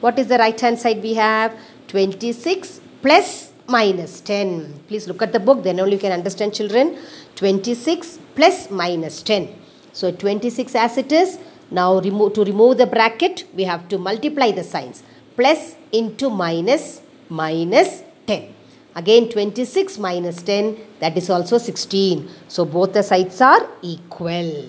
What 0.00 0.18
is 0.18 0.26
the 0.26 0.36
right 0.36 0.60
hand 0.60 0.78
side 0.78 1.02
we 1.02 1.14
have? 1.14 1.58
26 1.88 2.80
plus 3.00 3.49
minus 3.70 4.20
10. 4.20 4.82
Please 4.88 5.06
look 5.06 5.22
at 5.22 5.32
the 5.32 5.40
book 5.40 5.62
then 5.62 5.78
only 5.80 5.94
you 5.94 5.98
can 5.98 6.12
understand 6.12 6.52
children. 6.52 6.98
26 7.36 8.18
plus 8.34 8.70
minus 8.70 9.22
10. 9.22 9.48
So 9.92 10.10
26 10.10 10.74
as 10.74 10.98
it 10.98 11.12
is. 11.12 11.38
Now 11.70 12.00
remove, 12.00 12.32
to 12.34 12.44
remove 12.44 12.78
the 12.78 12.86
bracket 12.86 13.44
we 13.54 13.64
have 13.64 13.88
to 13.88 13.98
multiply 13.98 14.50
the 14.50 14.64
signs. 14.64 15.02
Plus 15.36 15.76
into 15.92 16.28
minus 16.28 17.00
minus 17.28 18.02
10. 18.26 18.54
Again 18.96 19.28
26 19.28 19.98
minus 19.98 20.42
10 20.42 20.76
that 20.98 21.16
is 21.16 21.30
also 21.30 21.58
16. 21.58 22.28
So 22.48 22.64
both 22.64 22.92
the 22.92 23.02
sides 23.02 23.40
are 23.40 23.68
equal. 23.82 24.66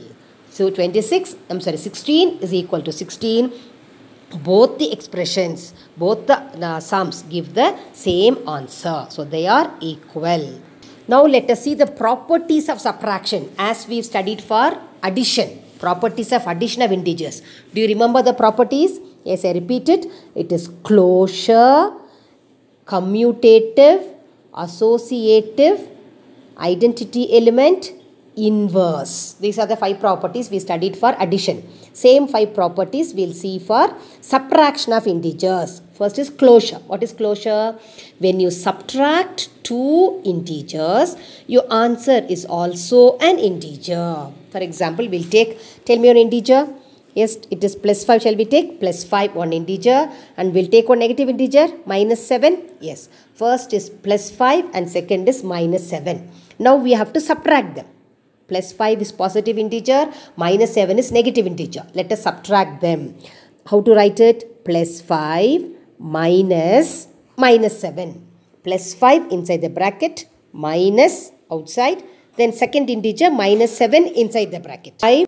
So 0.51 0.69
26 0.69 1.35
I'm 1.49 1.59
sorry 1.59 1.77
16 1.77 2.39
is 2.39 2.53
equal 2.53 2.81
to 2.83 2.91
16. 2.91 3.51
Both 4.31 4.77
the 4.79 4.91
expressions 4.91 5.73
both 5.97 6.25
the 6.27 6.37
uh, 6.39 6.79
sums 6.79 7.23
give 7.23 7.53
the 7.53 7.77
same 7.93 8.47
answer. 8.47 9.05
So 9.09 9.23
they 9.23 9.47
are 9.47 9.71
equal. 9.81 10.59
Now 11.07 11.25
let 11.25 11.49
us 11.49 11.63
see 11.63 11.75
the 11.75 11.87
properties 11.87 12.69
of 12.69 12.79
subtraction 12.79 13.51
as 13.57 13.87
we've 13.87 14.05
studied 14.05 14.41
for 14.41 14.77
addition. 15.03 15.61
Properties 15.79 16.31
of 16.31 16.45
addition 16.47 16.81
of 16.81 16.91
integers. 16.91 17.41
Do 17.73 17.81
you 17.81 17.87
remember 17.87 18.21
the 18.21 18.33
properties? 18.33 18.99
Yes, 19.23 19.45
I 19.45 19.51
repeat 19.51 19.89
it. 19.89 20.05
It 20.35 20.51
is 20.51 20.69
closure, 20.83 21.91
commutative, 22.85 24.07
associative, 24.55 25.89
identity 26.57 27.35
element, 27.35 27.91
inverse. 28.35 29.33
These 29.39 29.59
are 29.59 29.67
the 29.67 29.75
five 29.75 29.99
properties 29.99 30.49
we 30.49 30.59
studied 30.59 30.97
for 30.97 31.15
addition. 31.19 31.67
Same 31.93 32.27
five 32.27 32.53
properties 32.53 33.13
we'll 33.13 33.33
see 33.33 33.59
for 33.59 33.95
subtraction 34.21 34.93
of 34.93 35.07
integers. 35.07 35.81
First 35.93 36.17
is 36.17 36.29
closure. 36.29 36.79
What 36.87 37.03
is 37.03 37.13
closure? 37.13 37.77
When 38.19 38.39
you 38.39 38.51
subtract 38.51 39.49
two 39.63 40.21
integers, 40.25 41.15
your 41.47 41.71
answer 41.71 42.25
is 42.29 42.45
also 42.45 43.17
an 43.17 43.37
integer. 43.37 44.31
For 44.49 44.59
example, 44.59 45.07
we'll 45.07 45.29
take, 45.29 45.59
tell 45.85 45.99
me 45.99 46.09
an 46.09 46.17
integer. 46.17 46.67
Yes, 47.13 47.37
it 47.51 47.61
is 47.61 47.75
plus 47.75 48.05
5 48.05 48.21
shall 48.21 48.37
we 48.37 48.45
take? 48.45 48.79
Plus 48.79 49.03
5 49.03 49.35
one 49.35 49.51
integer 49.51 50.09
and 50.37 50.53
we'll 50.53 50.67
take 50.67 50.87
one 50.87 50.99
negative 50.99 51.27
integer 51.27 51.67
minus 51.85 52.25
7. 52.25 52.69
Yes, 52.79 53.09
first 53.33 53.73
is 53.73 53.89
plus 53.89 54.31
5 54.31 54.73
and 54.73 54.89
second 54.89 55.27
is 55.27 55.43
minus 55.43 55.89
7. 55.89 56.31
Now 56.57 56.77
we 56.77 56.93
have 56.93 57.11
to 57.11 57.19
subtract 57.19 57.75
them. 57.75 57.87
Plus 58.51 58.75
5 58.75 58.99
is 58.99 59.15
positive 59.15 59.57
integer, 59.57 60.11
minus 60.35 60.73
7 60.75 60.99
is 60.99 61.09
negative 61.09 61.47
integer. 61.47 61.87
Let 61.95 62.11
us 62.11 62.23
subtract 62.27 62.81
them. 62.81 63.15
How 63.65 63.79
to 63.79 63.95
write 63.95 64.19
it? 64.19 64.65
Plus 64.65 64.99
5 64.99 65.71
minus 65.97 67.07
minus 67.37 67.79
7. 67.79 68.19
Plus 68.61 68.93
5 68.93 69.31
inside 69.31 69.61
the 69.61 69.69
bracket, 69.69 70.27
minus 70.51 71.31
outside. 71.49 72.03
Then 72.35 72.51
second 72.51 72.89
integer 72.89 73.31
minus 73.31 73.71
7 73.77 74.19
inside 74.19 74.51
the 74.51 74.59
bracket. 74.59 74.99
5 74.99 75.27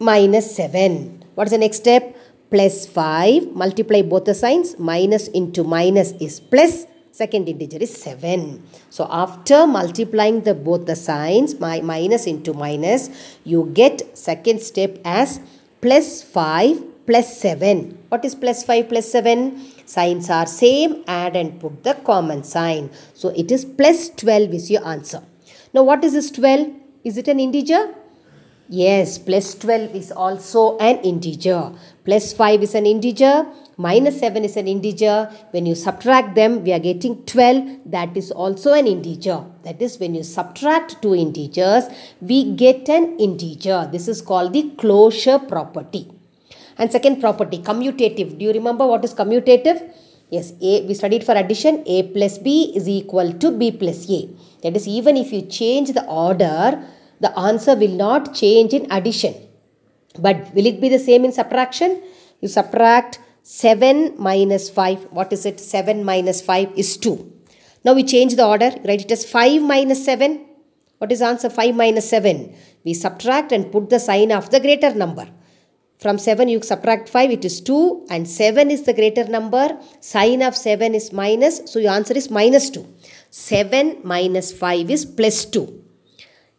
minus 0.00 0.50
7. 0.56 1.22
What 1.36 1.46
is 1.46 1.52
the 1.52 1.58
next 1.58 1.76
step? 1.86 2.16
Plus 2.50 2.84
5. 2.84 3.54
Multiply 3.54 4.02
both 4.02 4.24
the 4.24 4.34
signs. 4.34 4.76
Minus 4.76 5.28
into 5.28 5.62
minus 5.62 6.18
is 6.18 6.40
plus. 6.40 6.89
Second 7.20 7.50
integer 7.50 7.76
is 7.76 7.94
7. 8.02 8.62
So 8.88 9.06
after 9.10 9.66
multiplying 9.66 10.40
the 10.40 10.54
both 10.54 10.86
the 10.86 10.96
signs, 10.96 11.60
my 11.60 11.82
minus 11.82 12.26
into 12.26 12.54
minus, 12.54 13.10
you 13.44 13.70
get 13.74 14.16
second 14.16 14.62
step 14.62 14.96
as 15.04 15.38
plus 15.82 16.22
5 16.22 17.04
plus 17.04 17.36
7. 17.36 17.98
What 18.08 18.24
is 18.24 18.34
plus 18.34 18.64
5 18.64 18.88
plus 18.88 19.12
7? 19.12 19.60
Signs 19.84 20.30
are 20.30 20.46
same. 20.46 21.04
Add 21.06 21.36
and 21.36 21.60
put 21.60 21.84
the 21.84 21.92
common 21.92 22.42
sign. 22.42 22.88
So 23.12 23.28
it 23.36 23.52
is 23.52 23.66
plus 23.66 24.08
12 24.08 24.54
is 24.54 24.70
your 24.70 24.86
answer. 24.86 25.22
Now 25.74 25.82
what 25.82 26.02
is 26.02 26.14
this 26.14 26.30
12? 26.30 26.72
Is 27.04 27.18
it 27.18 27.28
an 27.28 27.38
integer? 27.38 27.94
Yes, 28.70 29.18
plus 29.18 29.56
12 29.56 29.94
is 29.94 30.10
also 30.10 30.78
an 30.78 30.98
integer. 31.00 31.72
Plus 32.10 32.32
5 32.32 32.64
is 32.66 32.74
an 32.74 32.86
integer. 32.86 33.46
Minus 33.76 34.18
7 34.18 34.44
is 34.44 34.56
an 34.56 34.66
integer. 34.66 35.30
When 35.52 35.64
you 35.64 35.76
subtract 35.76 36.34
them, 36.34 36.64
we 36.64 36.72
are 36.72 36.80
getting 36.80 37.24
12. 37.24 37.82
That 37.86 38.16
is 38.16 38.32
also 38.32 38.72
an 38.72 38.88
integer. 38.88 39.44
That 39.62 39.80
is 39.80 40.00
when 40.00 40.16
you 40.16 40.24
subtract 40.24 41.00
two 41.02 41.14
integers, 41.14 41.84
we 42.20 42.38
get 42.62 42.88
an 42.88 43.16
integer. 43.26 43.88
This 43.92 44.08
is 44.08 44.22
called 44.22 44.52
the 44.54 44.70
closure 44.70 45.38
property. 45.38 46.10
And 46.78 46.90
second 46.90 47.20
property, 47.20 47.58
commutative. 47.58 48.36
Do 48.36 48.44
you 48.46 48.54
remember 48.54 48.88
what 48.88 49.04
is 49.04 49.14
commutative? 49.14 49.78
Yes, 50.30 50.52
A, 50.60 50.84
we 50.88 50.94
studied 50.94 51.22
for 51.22 51.36
addition. 51.36 51.84
A 51.86 52.02
plus 52.14 52.38
B 52.38 52.72
is 52.74 52.88
equal 52.88 53.32
to 53.34 53.52
B 53.52 53.70
plus 53.70 54.10
A. 54.10 54.28
That 54.64 54.74
is 54.74 54.88
even 54.88 55.16
if 55.16 55.32
you 55.32 55.42
change 55.42 55.92
the 55.92 56.04
order, 56.06 56.84
the 57.20 57.38
answer 57.38 57.76
will 57.76 57.96
not 58.06 58.34
change 58.34 58.74
in 58.74 58.90
addition. 58.90 59.36
But 60.18 60.54
will 60.54 60.66
it 60.66 60.80
be 60.80 60.88
the 60.88 60.98
same 60.98 61.24
in 61.24 61.32
subtraction? 61.32 62.02
You 62.40 62.48
subtract 62.48 63.20
7 63.42 64.14
minus 64.18 64.68
5. 64.70 65.04
What 65.10 65.32
is 65.32 65.46
it? 65.46 65.60
7 65.60 66.04
minus 66.04 66.40
5 66.42 66.72
is 66.76 66.96
2. 66.96 67.32
Now 67.84 67.94
we 67.94 68.04
change 68.04 68.36
the 68.36 68.46
order. 68.46 68.70
Write 68.84 69.02
it 69.02 69.12
as 69.12 69.24
5 69.30 69.62
minus 69.62 70.04
7. 70.04 70.46
What 70.98 71.12
is 71.12 71.22
answer? 71.22 71.48
5 71.48 71.74
minus 71.74 72.10
7. 72.10 72.54
We 72.84 72.94
subtract 72.94 73.52
and 73.52 73.72
put 73.72 73.88
the 73.88 73.98
sign 73.98 74.32
of 74.32 74.50
the 74.50 74.60
greater 74.60 74.94
number. 74.94 75.28
From 75.98 76.18
7 76.18 76.48
you 76.48 76.62
subtract 76.62 77.08
5 77.08 77.30
it 77.30 77.44
is 77.44 77.60
2 77.60 78.06
and 78.10 78.28
7 78.28 78.70
is 78.70 78.82
the 78.84 78.94
greater 78.94 79.24
number. 79.24 79.78
Sign 80.00 80.42
of 80.42 80.56
7 80.56 80.94
is 80.94 81.12
minus. 81.12 81.62
So 81.70 81.78
your 81.78 81.92
answer 81.92 82.14
is 82.14 82.30
minus 82.30 82.70
2. 82.70 82.86
7 83.30 84.00
minus 84.02 84.52
5 84.52 84.90
is 84.90 85.04
plus 85.04 85.44
2. 85.44 85.84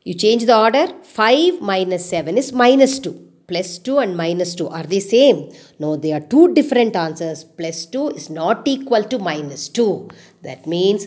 You 0.04 0.14
change 0.14 0.46
the 0.46 0.58
order. 0.58 0.88
5 1.04 1.62
minus 1.62 2.08
7 2.08 2.38
is 2.38 2.52
minus 2.52 3.00
2. 3.00 3.31
Plus 3.52 3.80
2 3.80 3.98
and 4.04 4.16
minus 4.16 4.56
2 4.56 4.70
are 4.70 4.88
they 4.92 5.02
same? 5.02 5.40
No, 5.78 5.98
they 5.98 6.14
are 6.14 6.26
two 6.34 6.54
different 6.54 6.96
answers. 6.96 7.44
Plus 7.44 7.86
2 7.86 8.12
is 8.20 8.30
not 8.30 8.66
equal 8.66 9.04
to 9.12 9.20
minus 9.20 9.68
2. 9.68 10.08
That 10.44 10.66
means 10.66 11.06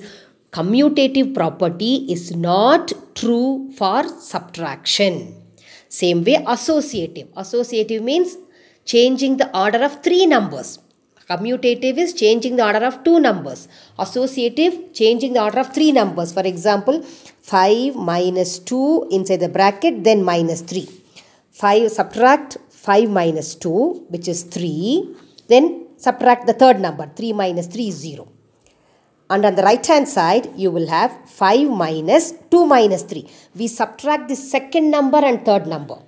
commutative 0.53 1.33
property 1.39 1.95
is 2.15 2.37
not 2.37 2.93
true 3.15 3.71
for 3.79 4.07
subtraction. 4.33 5.15
Same 5.89 6.23
way 6.23 6.45
associative. 6.47 7.29
Associative 7.35 8.03
means 8.03 8.37
changing 8.85 9.39
the 9.39 9.49
order 9.59 9.83
of 9.83 10.03
three 10.03 10.27
numbers. 10.27 10.81
Commutative 11.31 11.97
is 11.97 12.13
changing 12.13 12.57
the 12.57 12.67
order 12.67 12.85
of 12.85 13.03
two 13.05 13.21
numbers. 13.21 13.69
Associative, 13.99 14.93
changing 14.93 15.33
the 15.33 15.43
order 15.43 15.61
of 15.61 15.73
three 15.73 15.93
numbers. 15.93 16.35
For 16.35 16.43
example, 16.43 17.01
5 17.41 17.97
minus 17.97 18.59
2 18.59 19.09
inside 19.11 19.41
the 19.41 19.49
bracket, 19.49 20.05
then 20.05 20.23
minus 20.23 20.61
3. 20.61 21.04
5 21.55 21.91
subtract 21.93 22.57
5 22.69 23.09
minus 23.09 23.55
2, 23.55 24.07
which 24.09 24.27
is 24.27 24.43
3. 24.43 25.15
Then 25.49 25.87
subtract 25.97 26.47
the 26.49 26.53
third 26.53 26.81
number, 26.81 27.07
3 27.15 27.33
minus 27.33 27.69
3 27.69 27.89
is 27.89 27.97
0. 27.97 28.29
And 29.31 29.47
on 29.47 29.55
the 29.55 29.63
right 29.63 29.87
hand 29.87 30.09
side, 30.09 30.51
you 30.57 30.71
will 30.73 30.89
have 30.89 31.13
5 31.31 31.71
minus 31.71 32.33
2 32.51 32.67
minus 32.67 33.03
3. 33.03 33.29
We 33.55 33.69
subtract 33.69 34.29
the 34.29 34.35
second 34.37 34.91
number 34.91 35.19
and 35.19 35.45
third 35.45 35.67
number. 35.69 35.99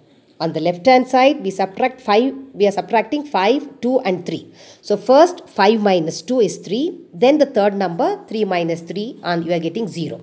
On 0.41 0.53
the 0.53 0.61
left 0.61 0.85
hand 0.85 1.07
side, 1.09 1.43
we 1.43 1.51
subtract 1.51 2.01
5, 2.01 2.35
we 2.53 2.67
are 2.67 2.73
subtracting 2.73 3.25
5, 3.25 3.81
2 3.81 4.01
and 4.01 4.27
3. 4.27 4.53
So 4.83 4.97
first 4.97 5.49
5 5.49 5.81
minus 5.81 6.23
2 6.23 6.41
is 6.41 6.57
3, 6.59 7.07
then 7.15 7.39
the 7.39 7.47
third 7.47 7.75
number 7.75 8.21
3 8.27 8.45
minus 8.45 8.81
3 8.81 9.21
and 9.23 9.47
you 9.47 9.53
are 9.53 9.61
getting 9.61 9.87
0. 9.87 10.21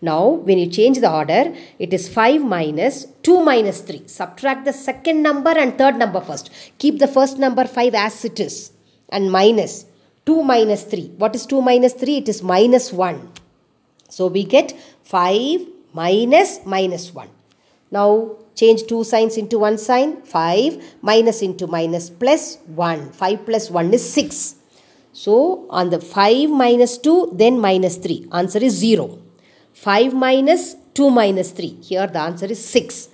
Now 0.00 0.28
when 0.28 0.58
you 0.58 0.66
change 0.66 1.00
the 1.00 1.12
order, 1.12 1.54
it 1.78 1.92
is 1.92 2.08
5 2.08 2.42
minus 2.44 3.06
2 3.22 3.42
minus 3.42 3.80
3. 3.80 4.06
Subtract 4.06 4.64
the 4.64 4.72
second 4.72 5.22
number 5.22 5.50
and 5.50 5.76
third 5.76 5.96
number 5.96 6.20
first. 6.20 6.50
Keep 6.78 6.98
the 6.98 7.08
first 7.08 7.38
number 7.38 7.64
5 7.64 7.94
as 7.94 8.24
it 8.24 8.38
is 8.38 8.72
and 9.08 9.32
minus 9.32 9.86
2 10.26 10.42
minus 10.42 10.84
3. 10.84 11.14
What 11.16 11.34
is 11.34 11.46
2 11.46 11.60
minus 11.62 11.94
3? 11.94 12.18
It 12.18 12.28
is 12.28 12.42
minus 12.42 12.92
1. 12.92 13.32
So 14.08 14.26
we 14.28 14.44
get 14.44 14.72
5 15.02 15.66
minus 15.92 16.64
minus 16.64 17.12
1. 17.12 17.28
Now 17.90 18.36
change 18.54 18.86
two 18.86 19.04
signs 19.04 19.36
into 19.36 19.58
one 19.58 19.78
sign. 19.78 20.22
5 20.22 20.98
minus 21.02 21.42
into 21.42 21.66
minus 21.66 22.10
plus 22.10 22.58
1. 22.66 23.12
5 23.12 23.46
plus 23.46 23.70
1 23.70 23.94
is 23.94 24.12
6. 24.12 24.56
So 25.12 25.66
on 25.70 25.90
the 25.90 26.00
5 26.00 26.50
minus 26.50 26.98
2 26.98 27.32
then 27.32 27.58
minus 27.58 27.96
3. 27.96 28.28
Answer 28.32 28.58
is 28.58 28.74
0. 28.74 29.18
5 29.78 30.12
minus 30.12 30.74
2 30.94 31.08
minus 31.08 31.52
3. 31.52 31.68
Here 31.82 32.08
the 32.08 32.18
answer 32.18 32.46
is 32.46 32.64
6. 32.66 33.10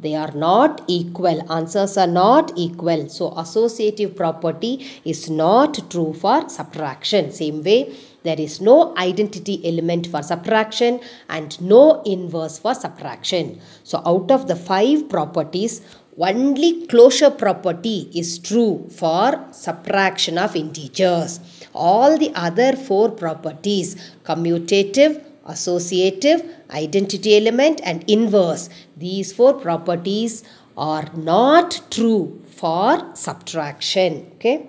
They 0.00 0.16
are 0.16 0.32
not 0.32 0.82
equal. 0.88 1.52
Answers 1.52 1.96
are 1.96 2.08
not 2.08 2.50
equal. 2.56 3.08
So 3.08 3.32
associative 3.36 4.16
property 4.16 4.84
is 5.04 5.30
not 5.30 5.88
true 5.88 6.12
for 6.12 6.48
subtraction. 6.48 7.30
Same 7.30 7.62
way 7.62 7.94
there 8.24 8.40
is 8.40 8.60
no 8.60 8.96
identity 8.96 9.60
element 9.64 10.08
for 10.08 10.24
subtraction 10.24 10.98
and 11.28 11.60
no 11.60 12.02
inverse 12.02 12.58
for 12.58 12.74
subtraction. 12.74 13.60
So 13.84 14.02
out 14.04 14.32
of 14.32 14.48
the 14.48 14.56
five 14.56 15.08
properties, 15.08 15.82
only 16.18 16.84
closure 16.88 17.30
property 17.30 18.10
is 18.12 18.40
true 18.40 18.88
for 18.90 19.46
subtraction 19.52 20.36
of 20.36 20.56
integers. 20.56 21.38
All 21.72 22.18
the 22.18 22.32
other 22.34 22.72
four 22.72 23.08
properties, 23.12 23.94
commutative, 24.24 25.24
associative, 25.48 26.42
identity 26.70 27.36
element 27.36 27.80
and 27.84 28.04
inverse, 28.08 28.68
these 28.96 29.32
four 29.32 29.54
properties 29.54 30.44
are 30.76 31.10
not 31.16 31.80
true 31.90 32.40
for 32.46 33.14
subtraction. 33.14 34.30
Okay. 34.36 34.68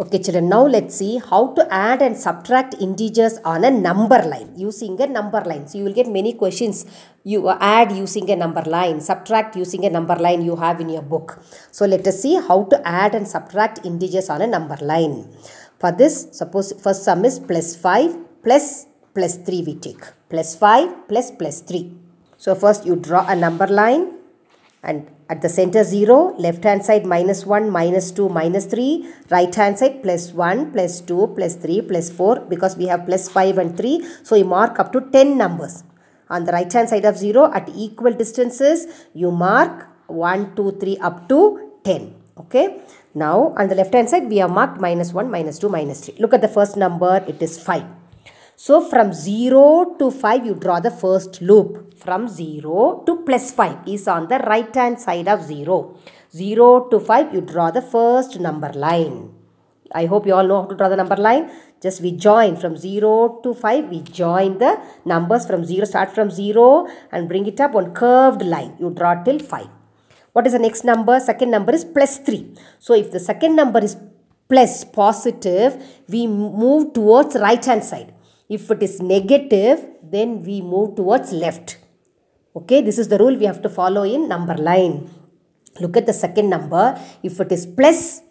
Okay 0.00 0.18
children, 0.18 0.48
now 0.48 0.64
let's 0.64 0.96
see 0.96 1.20
how 1.20 1.52
to 1.52 1.62
add 1.70 2.00
and 2.00 2.16
subtract 2.16 2.72
integers 2.80 3.36
on 3.44 3.64
a 3.64 3.70
number 3.70 4.22
line 4.24 4.50
using 4.56 4.98
a 4.98 5.06
number 5.06 5.42
line. 5.44 5.68
So 5.68 5.76
you 5.76 5.84
will 5.84 5.92
get 5.92 6.08
many 6.08 6.32
questions. 6.32 6.86
You 7.22 7.50
add 7.50 7.92
using 7.92 8.30
a 8.30 8.36
number 8.36 8.62
line, 8.62 9.02
subtract 9.02 9.56
using 9.56 9.84
a 9.84 9.90
number 9.90 10.16
line 10.16 10.40
you 10.40 10.56
have 10.56 10.80
in 10.80 10.88
your 10.88 11.02
book. 11.02 11.42
So 11.70 11.84
let 11.84 12.06
us 12.06 12.22
see 12.22 12.36
how 12.36 12.64
to 12.72 12.80
add 12.88 13.14
and 13.14 13.28
subtract 13.28 13.84
integers 13.84 14.30
on 14.30 14.40
a 14.40 14.46
number 14.46 14.78
line. 14.80 15.28
For 15.78 15.92
this, 15.92 16.28
suppose 16.32 16.72
first 16.82 17.04
sum 17.04 17.26
is 17.26 17.38
plus 17.38 17.76
5 17.76 18.42
plus 18.42 18.86
plus 19.14 19.36
3 19.36 19.62
we 19.66 19.74
take. 19.74 20.04
Plus 20.28 20.54
5 20.56 21.08
plus 21.08 21.30
plus 21.30 21.60
3. 21.60 21.92
So 22.36 22.54
first 22.54 22.86
you 22.86 22.96
draw 22.96 23.26
a 23.28 23.36
number 23.36 23.66
line 23.66 24.20
and 24.82 25.06
at 25.28 25.42
the 25.42 25.48
center 25.48 25.82
0 25.84 26.34
left 26.44 26.64
hand 26.64 26.84
side 26.84 27.04
minus 27.04 27.44
1 27.44 27.70
minus 27.70 28.10
2 28.12 28.28
minus 28.28 28.64
3 28.66 29.06
right 29.34 29.54
hand 29.54 29.78
side 29.80 30.02
plus 30.02 30.32
1 30.32 30.72
plus 30.72 31.00
2 31.02 31.34
plus 31.36 31.54
3 31.56 31.82
plus 31.90 32.08
4 32.10 32.46
because 32.52 32.76
we 32.80 32.86
have 32.92 33.04
plus 33.08 33.28
5 33.28 33.58
and 33.58 33.76
3 33.76 34.00
so 34.22 34.34
you 34.40 34.48
mark 34.56 34.78
up 34.78 34.90
to 34.94 35.00
10 35.00 35.36
numbers. 35.36 35.84
On 36.30 36.44
the 36.44 36.52
right 36.52 36.72
hand 36.72 36.88
side 36.88 37.04
of 37.04 37.18
0 37.18 37.52
at 37.52 37.68
equal 37.86 38.14
distances 38.22 38.86
you 39.12 39.30
mark 39.30 39.86
1 40.06 40.56
2 40.56 40.72
3 40.80 40.98
up 40.98 41.28
to 41.28 41.40
10 41.84 42.14
okay? 42.42 42.66
Now 43.14 43.54
on 43.58 43.68
the 43.68 43.74
left 43.74 43.92
hand 43.92 44.08
side 44.08 44.28
we 44.32 44.38
have 44.38 44.50
marked 44.50 44.80
minus 44.80 45.12
1 45.12 45.30
minus 45.30 45.58
2 45.58 45.68
minus 45.68 46.06
3 46.06 46.16
look 46.18 46.32
at 46.32 46.40
the 46.40 46.54
first 46.58 46.76
number 46.76 47.14
it 47.28 47.42
is 47.48 47.62
5 47.62 47.99
so 48.64 48.74
from 48.88 49.10
0 49.10 49.96
to 49.98 50.06
5 50.10 50.46
you 50.46 50.54
draw 50.54 50.78
the 50.86 50.90
first 51.02 51.40
loop. 51.40 51.68
From 52.02 52.28
0 52.28 53.04
to 53.06 53.12
plus 53.26 53.52
5 53.52 53.88
is 53.88 54.06
on 54.14 54.28
the 54.28 54.38
right 54.50 54.74
hand 54.80 55.00
side 55.00 55.28
of 55.34 55.40
0. 55.42 55.96
0 56.30 56.88
to 56.90 57.00
5 57.00 57.32
you 57.34 57.40
draw 57.40 57.70
the 57.70 57.80
first 57.80 58.38
number 58.38 58.70
line. 58.74 59.16
I 60.00 60.04
hope 60.04 60.26
you 60.26 60.34
all 60.34 60.46
know 60.50 60.60
how 60.60 60.68
to 60.68 60.76
draw 60.76 60.90
the 60.90 61.00
number 61.02 61.16
line. 61.16 61.50
Just 61.80 62.02
we 62.02 62.12
join 62.12 62.56
from 62.56 62.76
0 62.76 63.40
to 63.44 63.54
5 63.54 63.88
we 63.88 64.02
join 64.02 64.58
the 64.58 64.72
numbers 65.06 65.46
from 65.46 65.64
0 65.64 65.86
start 65.86 66.14
from 66.14 66.30
0 66.30 66.86
and 67.12 67.30
bring 67.30 67.46
it 67.46 67.60
up 67.60 67.74
on 67.74 67.94
curved 67.94 68.42
line. 68.42 68.76
You 68.78 68.90
draw 68.90 69.14
till 69.24 69.38
5. 69.38 69.68
What 70.34 70.46
is 70.46 70.52
the 70.52 70.64
next 70.68 70.84
number? 70.84 71.18
Second 71.18 71.50
number 71.50 71.72
is 71.72 71.86
plus 71.86 72.18
3. 72.18 72.54
So 72.78 72.92
if 72.92 73.10
the 73.10 73.20
second 73.20 73.56
number 73.56 73.82
is 73.82 73.96
plus 74.50 74.84
positive 74.84 75.82
we 76.08 76.26
move 76.26 76.92
towards 76.92 77.36
right 77.48 77.64
hand 77.64 77.84
side 77.92 78.12
if 78.50 78.68
it 78.70 78.82
is 78.82 79.00
negative, 79.00 79.86
then 80.02 80.42
we 80.42 80.60
move 80.60 80.96
towards 80.96 81.32
left. 81.32 81.78
Okay, 82.54 82.82
this 82.82 82.98
is 82.98 83.06
the 83.06 83.16
rule 83.16 83.36
we 83.36 83.46
have 83.46 83.62
to 83.62 83.68
follow 83.68 84.02
in 84.02 84.28
number 84.28 84.56
line. 84.56 85.08
Look 85.80 85.96
at 85.96 86.06
the 86.06 86.12
second 86.12 86.50
number. 86.50 87.00
If 87.22 87.38
it 87.38 87.52
is 87.52 87.64
plus, 87.64 88.22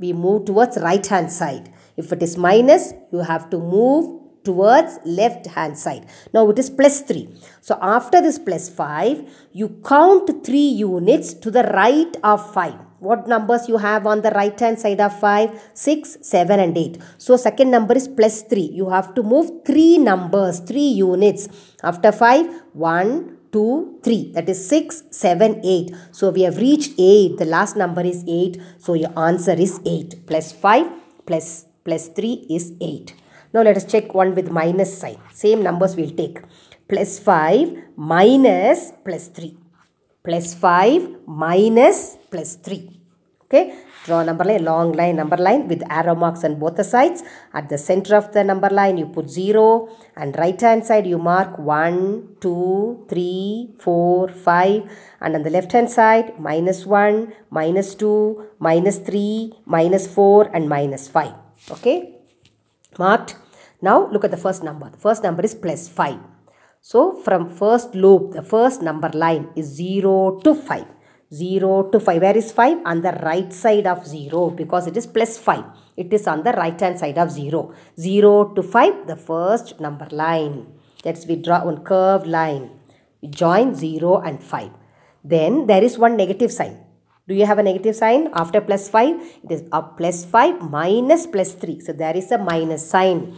we 0.00 0.12
move 0.12 0.46
towards 0.46 0.76
right 0.78 1.06
hand 1.06 1.30
side. 1.30 1.72
If 1.96 2.12
it 2.12 2.24
is 2.24 2.36
minus, 2.36 2.92
you 3.12 3.20
have 3.20 3.50
to 3.50 3.58
move 3.58 4.20
towards 4.42 4.98
left 5.04 5.46
hand 5.46 5.78
side. 5.78 6.06
Now 6.34 6.50
it 6.50 6.58
is 6.58 6.68
plus 6.68 7.02
3. 7.02 7.28
So 7.60 7.78
after 7.80 8.20
this 8.20 8.40
plus 8.40 8.68
5, 8.68 9.48
you 9.52 9.80
count 9.86 10.44
3 10.44 10.58
units 10.58 11.34
to 11.34 11.52
the 11.52 11.62
right 11.62 12.16
of 12.24 12.52
5 12.52 12.91
what 13.06 13.28
numbers 13.32 13.68
you 13.70 13.78
have 13.88 14.06
on 14.12 14.22
the 14.26 14.32
right 14.38 14.58
hand 14.64 14.78
side 14.84 15.00
of 15.06 15.12
5 15.18 15.50
6 15.74 16.16
7 16.22 16.60
and 16.64 16.76
8 16.78 16.98
so 17.24 17.36
second 17.46 17.70
number 17.76 17.94
is 18.00 18.08
plus 18.18 18.36
3 18.42 18.62
you 18.80 18.88
have 18.96 19.08
to 19.16 19.22
move 19.34 19.48
3 19.66 19.98
numbers 20.10 20.60
3 20.60 20.80
units. 21.06 21.48
After 21.90 22.12
5 22.12 22.46
1 22.72 23.38
2 23.52 24.00
3 24.04 24.32
that 24.34 24.48
is 24.48 24.60
6 24.68 25.02
7 25.10 25.60
8 25.64 25.90
so 26.18 26.30
we 26.36 26.42
have 26.48 26.58
reached 26.66 26.92
8 26.98 27.38
the 27.42 27.48
last 27.56 27.76
number 27.82 28.04
is 28.12 28.20
8 28.26 28.60
so 28.78 28.94
your 29.02 29.12
answer 29.28 29.56
is 29.66 29.74
8 29.84 30.26
plus 30.28 30.52
5 30.52 30.86
plus 31.26 31.48
plus 31.84 32.06
3 32.08 32.46
is 32.58 32.72
8 32.80 33.22
now 33.54 33.62
let 33.62 33.76
us 33.76 33.84
check 33.84 34.14
one 34.14 34.34
with 34.34 34.50
minus 34.50 34.96
sign. 34.98 35.18
Same 35.30 35.62
numbers 35.62 35.94
we'll 35.94 36.16
take. 36.22 36.40
Plus 36.88 37.18
5 37.18 37.96
minus 37.96 38.92
plus 39.04 39.28
3 39.28 39.61
plus 40.24 40.54
5 40.54 41.26
minus 41.26 42.16
plus 42.30 42.56
3. 42.56 43.02
Okay, 43.44 43.74
draw 44.06 44.22
number 44.22 44.44
line, 44.44 44.64
long 44.64 44.92
line, 44.92 45.16
number 45.16 45.36
line 45.36 45.68
with 45.68 45.82
arrow 45.90 46.14
marks 46.14 46.42
on 46.42 46.58
both 46.58 46.76
the 46.76 46.84
sides. 46.84 47.22
At 47.52 47.68
the 47.68 47.76
center 47.76 48.16
of 48.16 48.32
the 48.32 48.42
number 48.42 48.70
line, 48.70 48.96
you 48.96 49.04
put 49.04 49.28
0 49.28 49.90
and 50.16 50.34
right 50.38 50.58
hand 50.58 50.86
side, 50.86 51.06
you 51.06 51.18
mark 51.18 51.58
1, 51.58 52.36
2, 52.40 53.06
3, 53.10 53.74
4, 53.78 54.28
5 54.28 54.90
and 55.20 55.34
on 55.34 55.42
the 55.42 55.50
left 55.50 55.72
hand 55.72 55.90
side, 55.90 56.40
minus 56.40 56.86
1, 56.86 57.34
minus 57.50 57.94
2, 57.94 58.42
minus 58.58 58.98
3, 59.00 59.52
minus 59.66 60.06
4 60.06 60.48
and 60.54 60.66
minus 60.66 61.08
5. 61.08 61.34
Okay, 61.72 62.14
marked. 62.98 63.36
Now 63.82 64.08
look 64.08 64.24
at 64.24 64.30
the 64.30 64.38
first 64.38 64.62
number. 64.64 64.88
The 64.88 64.96
first 64.96 65.22
number 65.22 65.42
is 65.42 65.54
plus 65.54 65.88
5. 65.90 66.31
So 66.84 67.12
from 67.22 67.48
first 67.48 67.94
loop, 67.94 68.32
the 68.32 68.42
first 68.42 68.82
number 68.82 69.08
line 69.14 69.50
is 69.54 69.66
0 69.66 70.40
to 70.42 70.52
5. 70.52 70.84
0 71.32 71.90
to 71.90 72.00
5. 72.00 72.20
Where 72.20 72.36
is 72.36 72.50
5? 72.50 72.82
On 72.84 73.00
the 73.00 73.12
right 73.22 73.52
side 73.52 73.86
of 73.86 74.04
0 74.04 74.50
because 74.50 74.88
it 74.88 74.96
is 74.96 75.06
plus 75.06 75.38
5. 75.38 75.62
It 75.96 76.12
is 76.12 76.26
on 76.26 76.42
the 76.42 76.50
right 76.50 76.78
hand 76.78 76.98
side 76.98 77.18
of 77.18 77.30
0. 77.30 77.72
0 78.00 78.54
to 78.54 78.62
5, 78.64 79.06
the 79.06 79.14
first 79.14 79.78
number 79.78 80.08
line. 80.10 80.66
Let's 81.04 81.24
we 81.24 81.36
draw 81.36 81.64
one 81.64 81.84
curved 81.84 82.26
line. 82.26 82.70
We 83.22 83.28
join 83.28 83.76
0 83.76 84.18
and 84.18 84.42
5. 84.42 84.70
Then 85.22 85.68
there 85.68 85.84
is 85.84 85.96
one 85.96 86.16
negative 86.16 86.50
sign. 86.50 86.78
Do 87.28 87.34
you 87.36 87.46
have 87.46 87.60
a 87.60 87.62
negative 87.62 87.94
sign 87.94 88.28
after 88.34 88.60
plus 88.60 88.88
5? 88.88 89.20
It 89.44 89.52
is 89.52 89.62
a 89.70 89.82
plus 89.82 90.24
5 90.24 90.60
minus 90.68 91.28
plus 91.28 91.54
3. 91.54 91.78
So 91.78 91.92
there 91.92 92.16
is 92.16 92.32
a 92.32 92.38
minus 92.38 92.84
sign. 92.90 93.36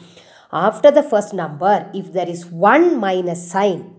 After 0.54 0.92
the 0.92 1.02
first 1.02 1.34
number, 1.34 1.90
if 1.92 2.12
there 2.12 2.28
is 2.28 2.46
one 2.46 3.00
minus 3.00 3.50
sign, 3.50 3.96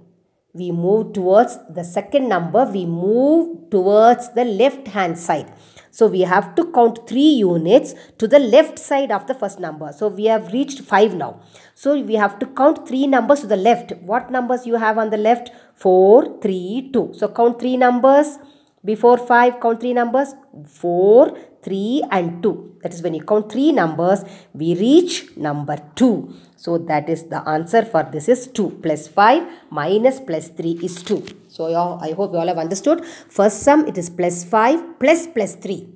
we 0.53 0.71
move 0.71 1.11
towards 1.11 1.57
the 1.69 1.83
second 1.83 2.29
number, 2.29 2.63
we 2.63 2.85
move 2.85 3.69
towards 3.69 4.29
the 4.35 4.45
left 4.45 4.87
hand 4.87 5.19
side. 5.19 5.51
So 5.91 6.07
we 6.07 6.21
have 6.21 6.55
to 6.55 6.71
count 6.71 7.09
3 7.09 7.19
units 7.19 7.93
to 8.19 8.27
the 8.29 8.39
left 8.39 8.79
side 8.79 9.11
of 9.11 9.27
the 9.27 9.33
first 9.33 9.59
number. 9.59 9.91
So 9.91 10.07
we 10.07 10.25
have 10.25 10.53
reached 10.53 10.79
5 10.79 11.15
now. 11.15 11.41
So 11.73 11.99
we 11.99 12.15
have 12.15 12.39
to 12.39 12.45
count 12.45 12.87
3 12.87 13.07
numbers 13.07 13.41
to 13.41 13.47
the 13.47 13.57
left. 13.57 13.91
What 14.01 14.31
numbers 14.31 14.65
you 14.65 14.75
have 14.75 14.97
on 14.97 15.09
the 15.09 15.17
left? 15.17 15.51
4, 15.75 16.39
3, 16.41 16.89
2. 16.93 17.11
So 17.17 17.27
count 17.27 17.59
3 17.59 17.75
numbers. 17.75 18.39
Before 18.85 19.17
5, 19.17 19.59
count 19.59 19.81
3 19.81 19.93
numbers. 19.93 20.35
4, 20.65 21.37
3 21.63 22.03
and 22.11 22.41
2. 22.43 22.75
That 22.83 22.93
is 22.93 23.01
when 23.01 23.15
you 23.15 23.23
count 23.23 23.51
3 23.51 23.71
numbers, 23.71 24.23
we 24.53 24.75
reach 24.75 25.35
number 25.35 25.77
2. 25.95 26.33
So 26.65 26.80
that 26.89 27.10
is 27.13 27.21
the 27.34 27.47
answer 27.47 27.82
for 27.86 28.01
this 28.13 28.28
is 28.34 28.47
2 28.47 28.80
plus 28.84 29.01
5 29.08 29.43
minus 29.80 30.19
plus 30.19 30.45
3 30.49 30.80
is 30.88 30.95
2. 31.04 31.23
So 31.47 31.65
I 32.08 32.12
hope 32.13 32.34
you 32.34 32.39
all 32.39 32.47
have 32.47 32.58
understood. 32.58 33.06
First 33.30 33.60
sum 33.65 33.86
it 33.91 33.99
is 34.01 34.10
plus 34.10 34.43
5 34.43 34.99
plus 35.01 35.28
plus 35.28 35.54
3. 35.56 35.88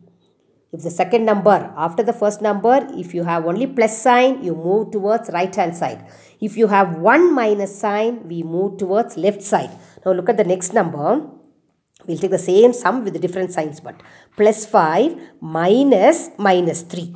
If 0.72 0.84
the 0.84 0.92
second 0.92 1.26
number 1.26 1.58
after 1.86 2.04
the 2.04 2.14
first 2.14 2.44
number 2.44 2.76
if 3.04 3.16
you 3.16 3.24
have 3.24 3.48
only 3.48 3.66
plus 3.66 3.98
sign 4.00 4.44
you 4.44 4.54
move 4.54 4.92
towards 4.92 5.32
right 5.34 5.56
hand 5.62 5.76
side. 5.76 6.06
If 6.40 6.56
you 6.56 6.68
have 6.68 6.98
one 6.98 7.34
minus 7.34 7.74
sign 7.86 8.28
we 8.28 8.44
move 8.44 8.78
towards 8.78 9.18
left 9.18 9.42
side. 9.42 9.72
Now 10.06 10.12
look 10.12 10.30
at 10.30 10.38
the 10.38 10.50
next 10.54 10.74
number. 10.74 11.26
We'll 12.06 12.20
take 12.20 12.36
the 12.38 12.46
same 12.52 12.74
sum 12.74 13.04
with 13.04 13.14
the 13.14 13.24
different 13.28 13.52
signs 13.58 13.80
but 13.80 14.00
plus 14.38 14.68
5 14.68 15.18
minus 15.42 16.30
minus 16.38 16.84
3. 16.84 17.16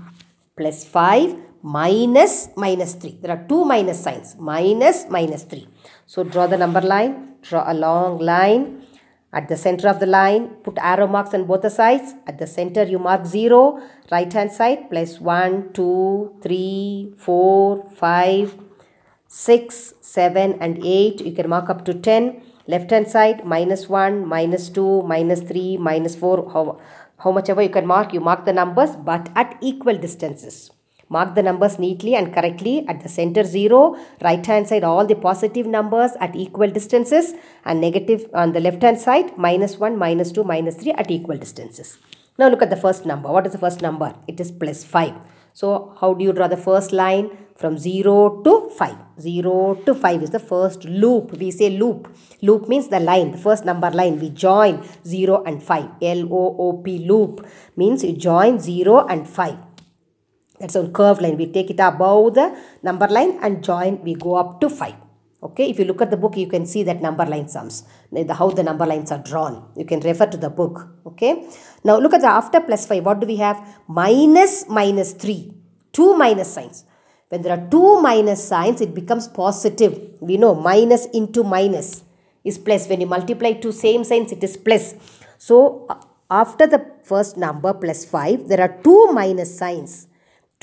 Plus 0.57 0.85
5 0.85 1.42
minus 1.63 2.49
minus 2.55 2.93
3. 2.95 3.19
There 3.21 3.31
are 3.31 3.43
two 3.47 3.65
minus 3.65 4.03
signs. 4.03 4.35
Minus 4.37 5.07
minus 5.09 5.43
3. 5.43 5.67
So 6.05 6.23
draw 6.23 6.45
the 6.47 6.57
number 6.57 6.81
line. 6.81 7.35
Draw 7.41 7.63
a 7.71 7.73
long 7.73 8.19
line. 8.19 8.85
At 9.31 9.47
the 9.47 9.57
center 9.57 9.87
of 9.87 9.99
the 9.99 10.05
line, 10.05 10.49
put 10.63 10.77
arrow 10.77 11.07
marks 11.07 11.33
on 11.33 11.45
both 11.45 11.63
the 11.63 11.69
sides. 11.71 12.13
At 12.27 12.37
the 12.37 12.45
center, 12.45 12.83
you 12.83 12.99
mark 12.99 13.25
0. 13.25 13.81
Right 14.11 14.31
hand 14.31 14.51
side, 14.51 14.91
plus 14.91 15.19
1, 15.19 15.73
2, 15.73 16.35
3, 16.43 17.13
4, 17.17 17.89
5, 17.89 18.57
6, 19.27 19.93
7 20.01 20.57
and 20.61 20.85
8. 20.85 21.21
You 21.21 21.31
can 21.31 21.49
mark 21.49 21.69
up 21.71 21.83
to 21.85 21.95
10 21.95 22.43
left 22.67 22.91
hand 22.91 23.07
side 23.07 23.43
minus 23.43 23.89
1 23.89 24.25
minus 24.25 24.69
2 24.69 25.01
minus 25.03 25.41
3 25.41 25.77
minus 25.77 26.15
4 26.15 26.49
how, 26.53 26.79
how 27.17 27.31
much 27.31 27.49
ever 27.49 27.61
you 27.61 27.69
can 27.69 27.85
mark 27.85 28.13
you 28.13 28.21
mark 28.21 28.45
the 28.45 28.53
numbers 28.53 28.95
but 28.95 29.29
at 29.35 29.57
equal 29.59 29.97
distances 29.97 30.71
mark 31.09 31.35
the 31.35 31.43
numbers 31.43 31.77
neatly 31.79 32.15
and 32.15 32.33
correctly 32.33 32.85
at 32.87 33.01
the 33.03 33.09
center 33.09 33.43
0 33.43 33.97
right 34.21 34.45
hand 34.45 34.67
side 34.67 34.83
all 34.83 35.05
the 35.05 35.15
positive 35.15 35.67
numbers 35.67 36.11
at 36.19 36.35
equal 36.35 36.69
distances 36.69 37.33
and 37.65 37.81
negative 37.81 38.29
on 38.33 38.53
the 38.53 38.59
left 38.59 38.81
hand 38.81 38.99
side 38.99 39.37
minus 39.37 39.77
1 39.77 39.97
minus 39.97 40.31
2 40.31 40.43
minus 40.43 40.75
3 40.75 40.91
at 40.93 41.11
equal 41.11 41.37
distances 41.37 41.97
now 42.39 42.49
look 42.49 42.61
at 42.61 42.69
the 42.69 42.81
first 42.87 43.05
number 43.05 43.29
what 43.31 43.45
is 43.45 43.53
the 43.53 43.63
first 43.67 43.81
number 43.81 44.13
it 44.27 44.39
is 44.39 44.51
plus 44.51 44.83
5 44.83 45.13
so 45.53 45.95
how 46.01 46.13
do 46.15 46.25
you 46.25 46.33
draw 46.33 46.47
the 46.47 46.57
first 46.57 46.91
line? 46.91 47.29
From 47.55 47.77
0 47.77 48.41
to 48.43 48.69
5. 48.75 48.95
0 49.21 49.75
to 49.85 49.93
5 49.93 50.23
is 50.23 50.31
the 50.31 50.39
first 50.39 50.85
loop. 50.85 51.37
We 51.37 51.51
say 51.51 51.69
loop. 51.69 52.09
Loop 52.41 52.67
means 52.67 52.87
the 52.87 52.99
line, 52.99 53.31
the 53.31 53.37
first 53.37 53.63
number 53.63 53.91
line. 53.91 54.19
We 54.19 54.31
join 54.31 54.83
0 55.05 55.43
and 55.43 55.61
5. 55.61 55.89
L-O-O-P 56.01 57.05
loop 57.07 57.45
means 57.77 58.03
you 58.03 58.13
join 58.13 58.59
0 58.59 59.05
and 59.07 59.29
5. 59.29 59.72
That's 60.63 60.75
a 60.75 60.87
curved 60.87 61.21
line. 61.21 61.35
We 61.35 61.47
take 61.47 61.69
it 61.71 61.79
above 61.81 62.35
the 62.35 62.57
number 62.83 63.05
line 63.09 63.37
and 63.41 63.61
join. 63.61 64.01
We 64.01 64.13
go 64.13 64.35
up 64.35 64.61
to 64.61 64.69
5. 64.69 64.93
Okay, 65.47 65.69
if 65.69 65.77
you 65.77 65.83
look 65.83 66.01
at 66.01 66.09
the 66.09 66.15
book, 66.15 66.37
you 66.37 66.47
can 66.47 66.65
see 66.65 66.83
that 66.83 67.01
number 67.01 67.25
line 67.25 67.49
sums, 67.49 67.83
the, 68.13 68.33
how 68.33 68.49
the 68.49 68.63
number 68.63 68.85
lines 68.85 69.11
are 69.11 69.17
drawn. 69.17 69.69
You 69.75 69.83
can 69.83 69.99
refer 69.99 70.25
to 70.27 70.37
the 70.37 70.49
book. 70.49 70.87
Okay, 71.05 71.49
now 71.83 71.97
look 71.99 72.13
at 72.13 72.21
the 72.21 72.27
after 72.27 72.61
plus 72.61 72.87
5. 72.87 73.05
What 73.05 73.19
do 73.19 73.27
we 73.27 73.35
have? 73.35 73.59
Minus 73.89 74.69
minus 74.69 75.11
3. 75.11 75.53
Two 75.91 76.15
minus 76.15 76.53
signs. 76.53 76.85
When 77.27 77.41
there 77.41 77.57
are 77.59 77.67
two 77.69 77.99
minus 77.99 78.41
signs, 78.47 78.79
it 78.79 78.95
becomes 78.95 79.27
positive. 79.27 79.99
We 80.21 80.37
know 80.37 80.55
minus 80.55 81.07
into 81.07 81.43
minus 81.43 82.05
is 82.45 82.57
plus. 82.57 82.87
When 82.87 83.01
you 83.01 83.07
multiply 83.07 83.51
two 83.51 83.73
same 83.73 84.05
signs, 84.05 84.31
it 84.31 84.41
is 84.41 84.55
plus. 84.55 84.95
So, 85.37 85.89
after 86.31 86.67
the 86.67 86.85
first 87.03 87.35
number 87.35 87.73
plus 87.73 88.05
5, 88.05 88.47
there 88.47 88.61
are 88.61 88.81
two 88.81 89.11
minus 89.11 89.57
signs. 89.57 90.07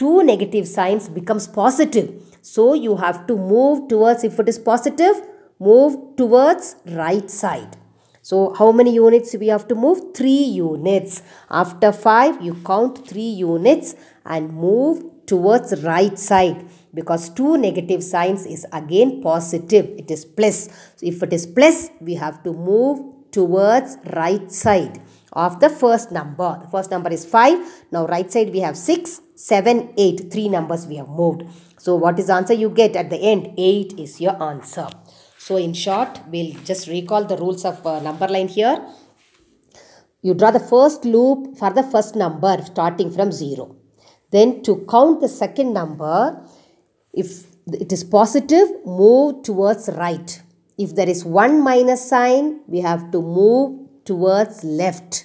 Two 0.01 0.23
negative 0.25 0.67
signs 0.67 1.11
becomes 1.11 1.47
positive. 1.47 2.09
So 2.41 2.73
you 2.73 2.97
have 2.97 3.27
to 3.27 3.37
move 3.37 3.89
towards, 3.89 4.25
if 4.25 4.41
it 4.41 4.49
is 4.49 4.59
positive, 4.59 5.21
move 5.59 6.17
towards 6.17 6.77
right 6.87 7.31
side. 7.31 7.77
So 8.23 8.55
how 8.55 8.73
many 8.73 8.95
units 8.95 9.35
we 9.35 9.49
have 9.49 9.69
to 9.69 9.75
move? 9.75 10.15
3 10.15 10.31
units. 10.31 11.23
After 11.51 11.93
5, 11.93 12.41
you 12.41 12.55
count 12.65 13.07
3 13.07 13.21
units 13.21 13.95
and 14.25 14.55
move 14.55 15.05
towards 15.27 15.83
right 15.83 16.19
side 16.19 16.65
because 16.95 17.29
two 17.29 17.59
negative 17.59 18.03
signs 18.03 18.47
is 18.47 18.67
again 18.73 19.21
positive. 19.23 19.85
It 19.99 20.11
is 20.11 20.25
plus. 20.25 20.69
So 20.97 21.07
if 21.13 21.23
it 21.23 21.33
is 21.35 21.47
plus, 21.47 21.91
we 22.01 22.15
have 22.15 22.43
to 22.45 22.55
move 22.55 23.05
towards 23.31 23.99
right 24.15 24.51
side 24.51 25.01
of 25.33 25.61
the 25.61 25.69
first 25.69 26.11
number. 26.11 26.59
The 26.63 26.71
first 26.71 26.91
number 26.91 27.11
is 27.11 27.25
5. 27.25 27.85
Now 27.93 28.07
right 28.07 28.31
side 28.31 28.51
we 28.51 28.61
have 28.61 28.77
6, 28.77 29.21
7, 29.41 29.95
8. 29.97 30.31
Three 30.31 30.49
numbers 30.51 30.87
we 30.87 30.97
have 30.97 31.09
moved. 31.09 31.45
So 31.79 31.97
what 31.97 32.19
is 32.19 32.29
answer 32.29 32.53
you 32.53 32.69
get 32.69 32.95
at 32.95 33.09
the 33.09 33.17
end? 33.17 33.55
8 33.57 33.95
is 33.99 34.21
your 34.21 34.41
answer. 34.43 34.89
So 35.39 35.57
in 35.57 35.73
short, 35.73 36.21
we'll 36.29 36.53
just 36.65 36.89
recall 36.89 37.25
the 37.25 37.39
rules 37.39 37.65
of 37.65 37.85
uh, 37.87 38.01
number 38.01 38.29
line 38.29 38.49
here. 38.49 38.77
You 40.21 40.35
draw 40.35 40.51
the 40.51 40.61
first 40.61 41.07
loop 41.07 41.57
for 41.57 41.71
the 41.73 41.83
first 41.83 42.15
number 42.15 42.59
starting 42.63 43.11
from 43.11 43.33
0. 43.33 43.77
Then 44.31 44.63
to 44.65 44.85
count 44.89 45.23
the 45.23 45.29
second 45.29 45.73
number, 45.73 46.47
if 47.15 47.47
it 47.67 47.91
is 47.93 48.05
positive, 48.05 48.69
move 48.85 49.43
towards 49.43 49.89
right. 49.89 50.43
If 50.77 50.95
there 50.95 51.09
is 51.09 51.25
one 51.25 51.63
minus 51.65 52.07
sign, 52.07 52.61
we 52.67 52.81
have 52.81 53.11
to 53.13 53.23
move 53.23 53.89
towards 54.05 54.63
left. 54.65 55.25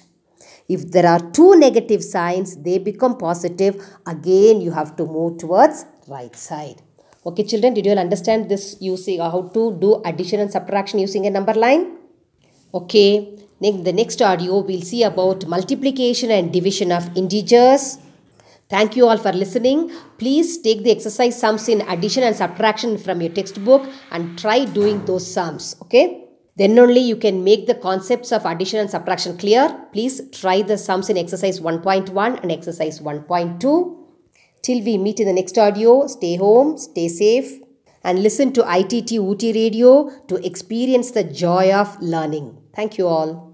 If 0.68 0.90
there 0.90 1.06
are 1.06 1.20
two 1.30 1.56
negative 1.58 2.02
signs, 2.02 2.56
they 2.56 2.78
become 2.78 3.16
positive. 3.16 3.82
Again, 4.06 4.60
you 4.60 4.72
have 4.72 4.96
to 4.96 5.04
move 5.04 5.38
towards 5.38 5.86
right 6.08 6.34
side. 6.34 6.82
Okay, 7.24 7.44
children, 7.44 7.74
did 7.74 7.86
you 7.86 7.92
all 7.92 7.98
understand 7.98 8.48
this 8.48 8.76
using 8.80 9.20
uh, 9.20 9.30
how 9.30 9.42
to 9.42 9.76
do 9.80 10.00
addition 10.04 10.40
and 10.40 10.50
subtraction 10.50 10.98
using 10.98 11.26
a 11.26 11.30
number 11.30 11.54
line? 11.54 11.98
Okay, 12.72 13.36
in 13.60 13.84
the 13.84 13.92
next 13.92 14.20
audio, 14.22 14.60
we'll 14.60 14.82
see 14.82 15.02
about 15.02 15.46
multiplication 15.46 16.30
and 16.30 16.52
division 16.52 16.92
of 16.92 17.16
integers. 17.16 17.98
Thank 18.68 18.96
you 18.96 19.06
all 19.06 19.18
for 19.18 19.32
listening. 19.32 19.92
Please 20.18 20.58
take 20.58 20.82
the 20.82 20.90
exercise 20.90 21.38
sums 21.38 21.68
in 21.68 21.80
addition 21.82 22.24
and 22.24 22.34
subtraction 22.34 22.98
from 22.98 23.20
your 23.20 23.32
textbook 23.32 23.88
and 24.10 24.38
try 24.38 24.64
doing 24.64 25.04
those 25.04 25.26
sums. 25.32 25.76
Okay. 25.82 26.25
Then 26.56 26.78
only 26.78 27.00
you 27.00 27.16
can 27.16 27.44
make 27.44 27.66
the 27.66 27.74
concepts 27.74 28.32
of 28.32 28.46
addition 28.46 28.80
and 28.80 28.90
subtraction 28.90 29.36
clear. 29.36 29.86
Please 29.92 30.22
try 30.30 30.62
the 30.62 30.78
sums 30.78 31.10
in 31.10 31.18
exercise 31.18 31.60
1.1 31.60 32.42
and 32.42 32.50
exercise 32.50 33.00
1.2. 33.00 33.60
Till 34.62 34.82
we 34.82 34.96
meet 34.96 35.20
in 35.20 35.26
the 35.26 35.32
next 35.32 35.58
audio, 35.58 36.06
stay 36.06 36.36
home, 36.36 36.78
stay 36.78 37.08
safe 37.08 37.60
and 38.02 38.22
listen 38.22 38.52
to 38.52 38.62
ITT 38.62 39.18
Ooty 39.18 39.54
Radio 39.54 40.10
to 40.28 40.36
experience 40.46 41.10
the 41.10 41.24
joy 41.24 41.72
of 41.72 42.00
learning. 42.00 42.56
Thank 42.74 42.98
you 42.98 43.06
all. 43.06 43.45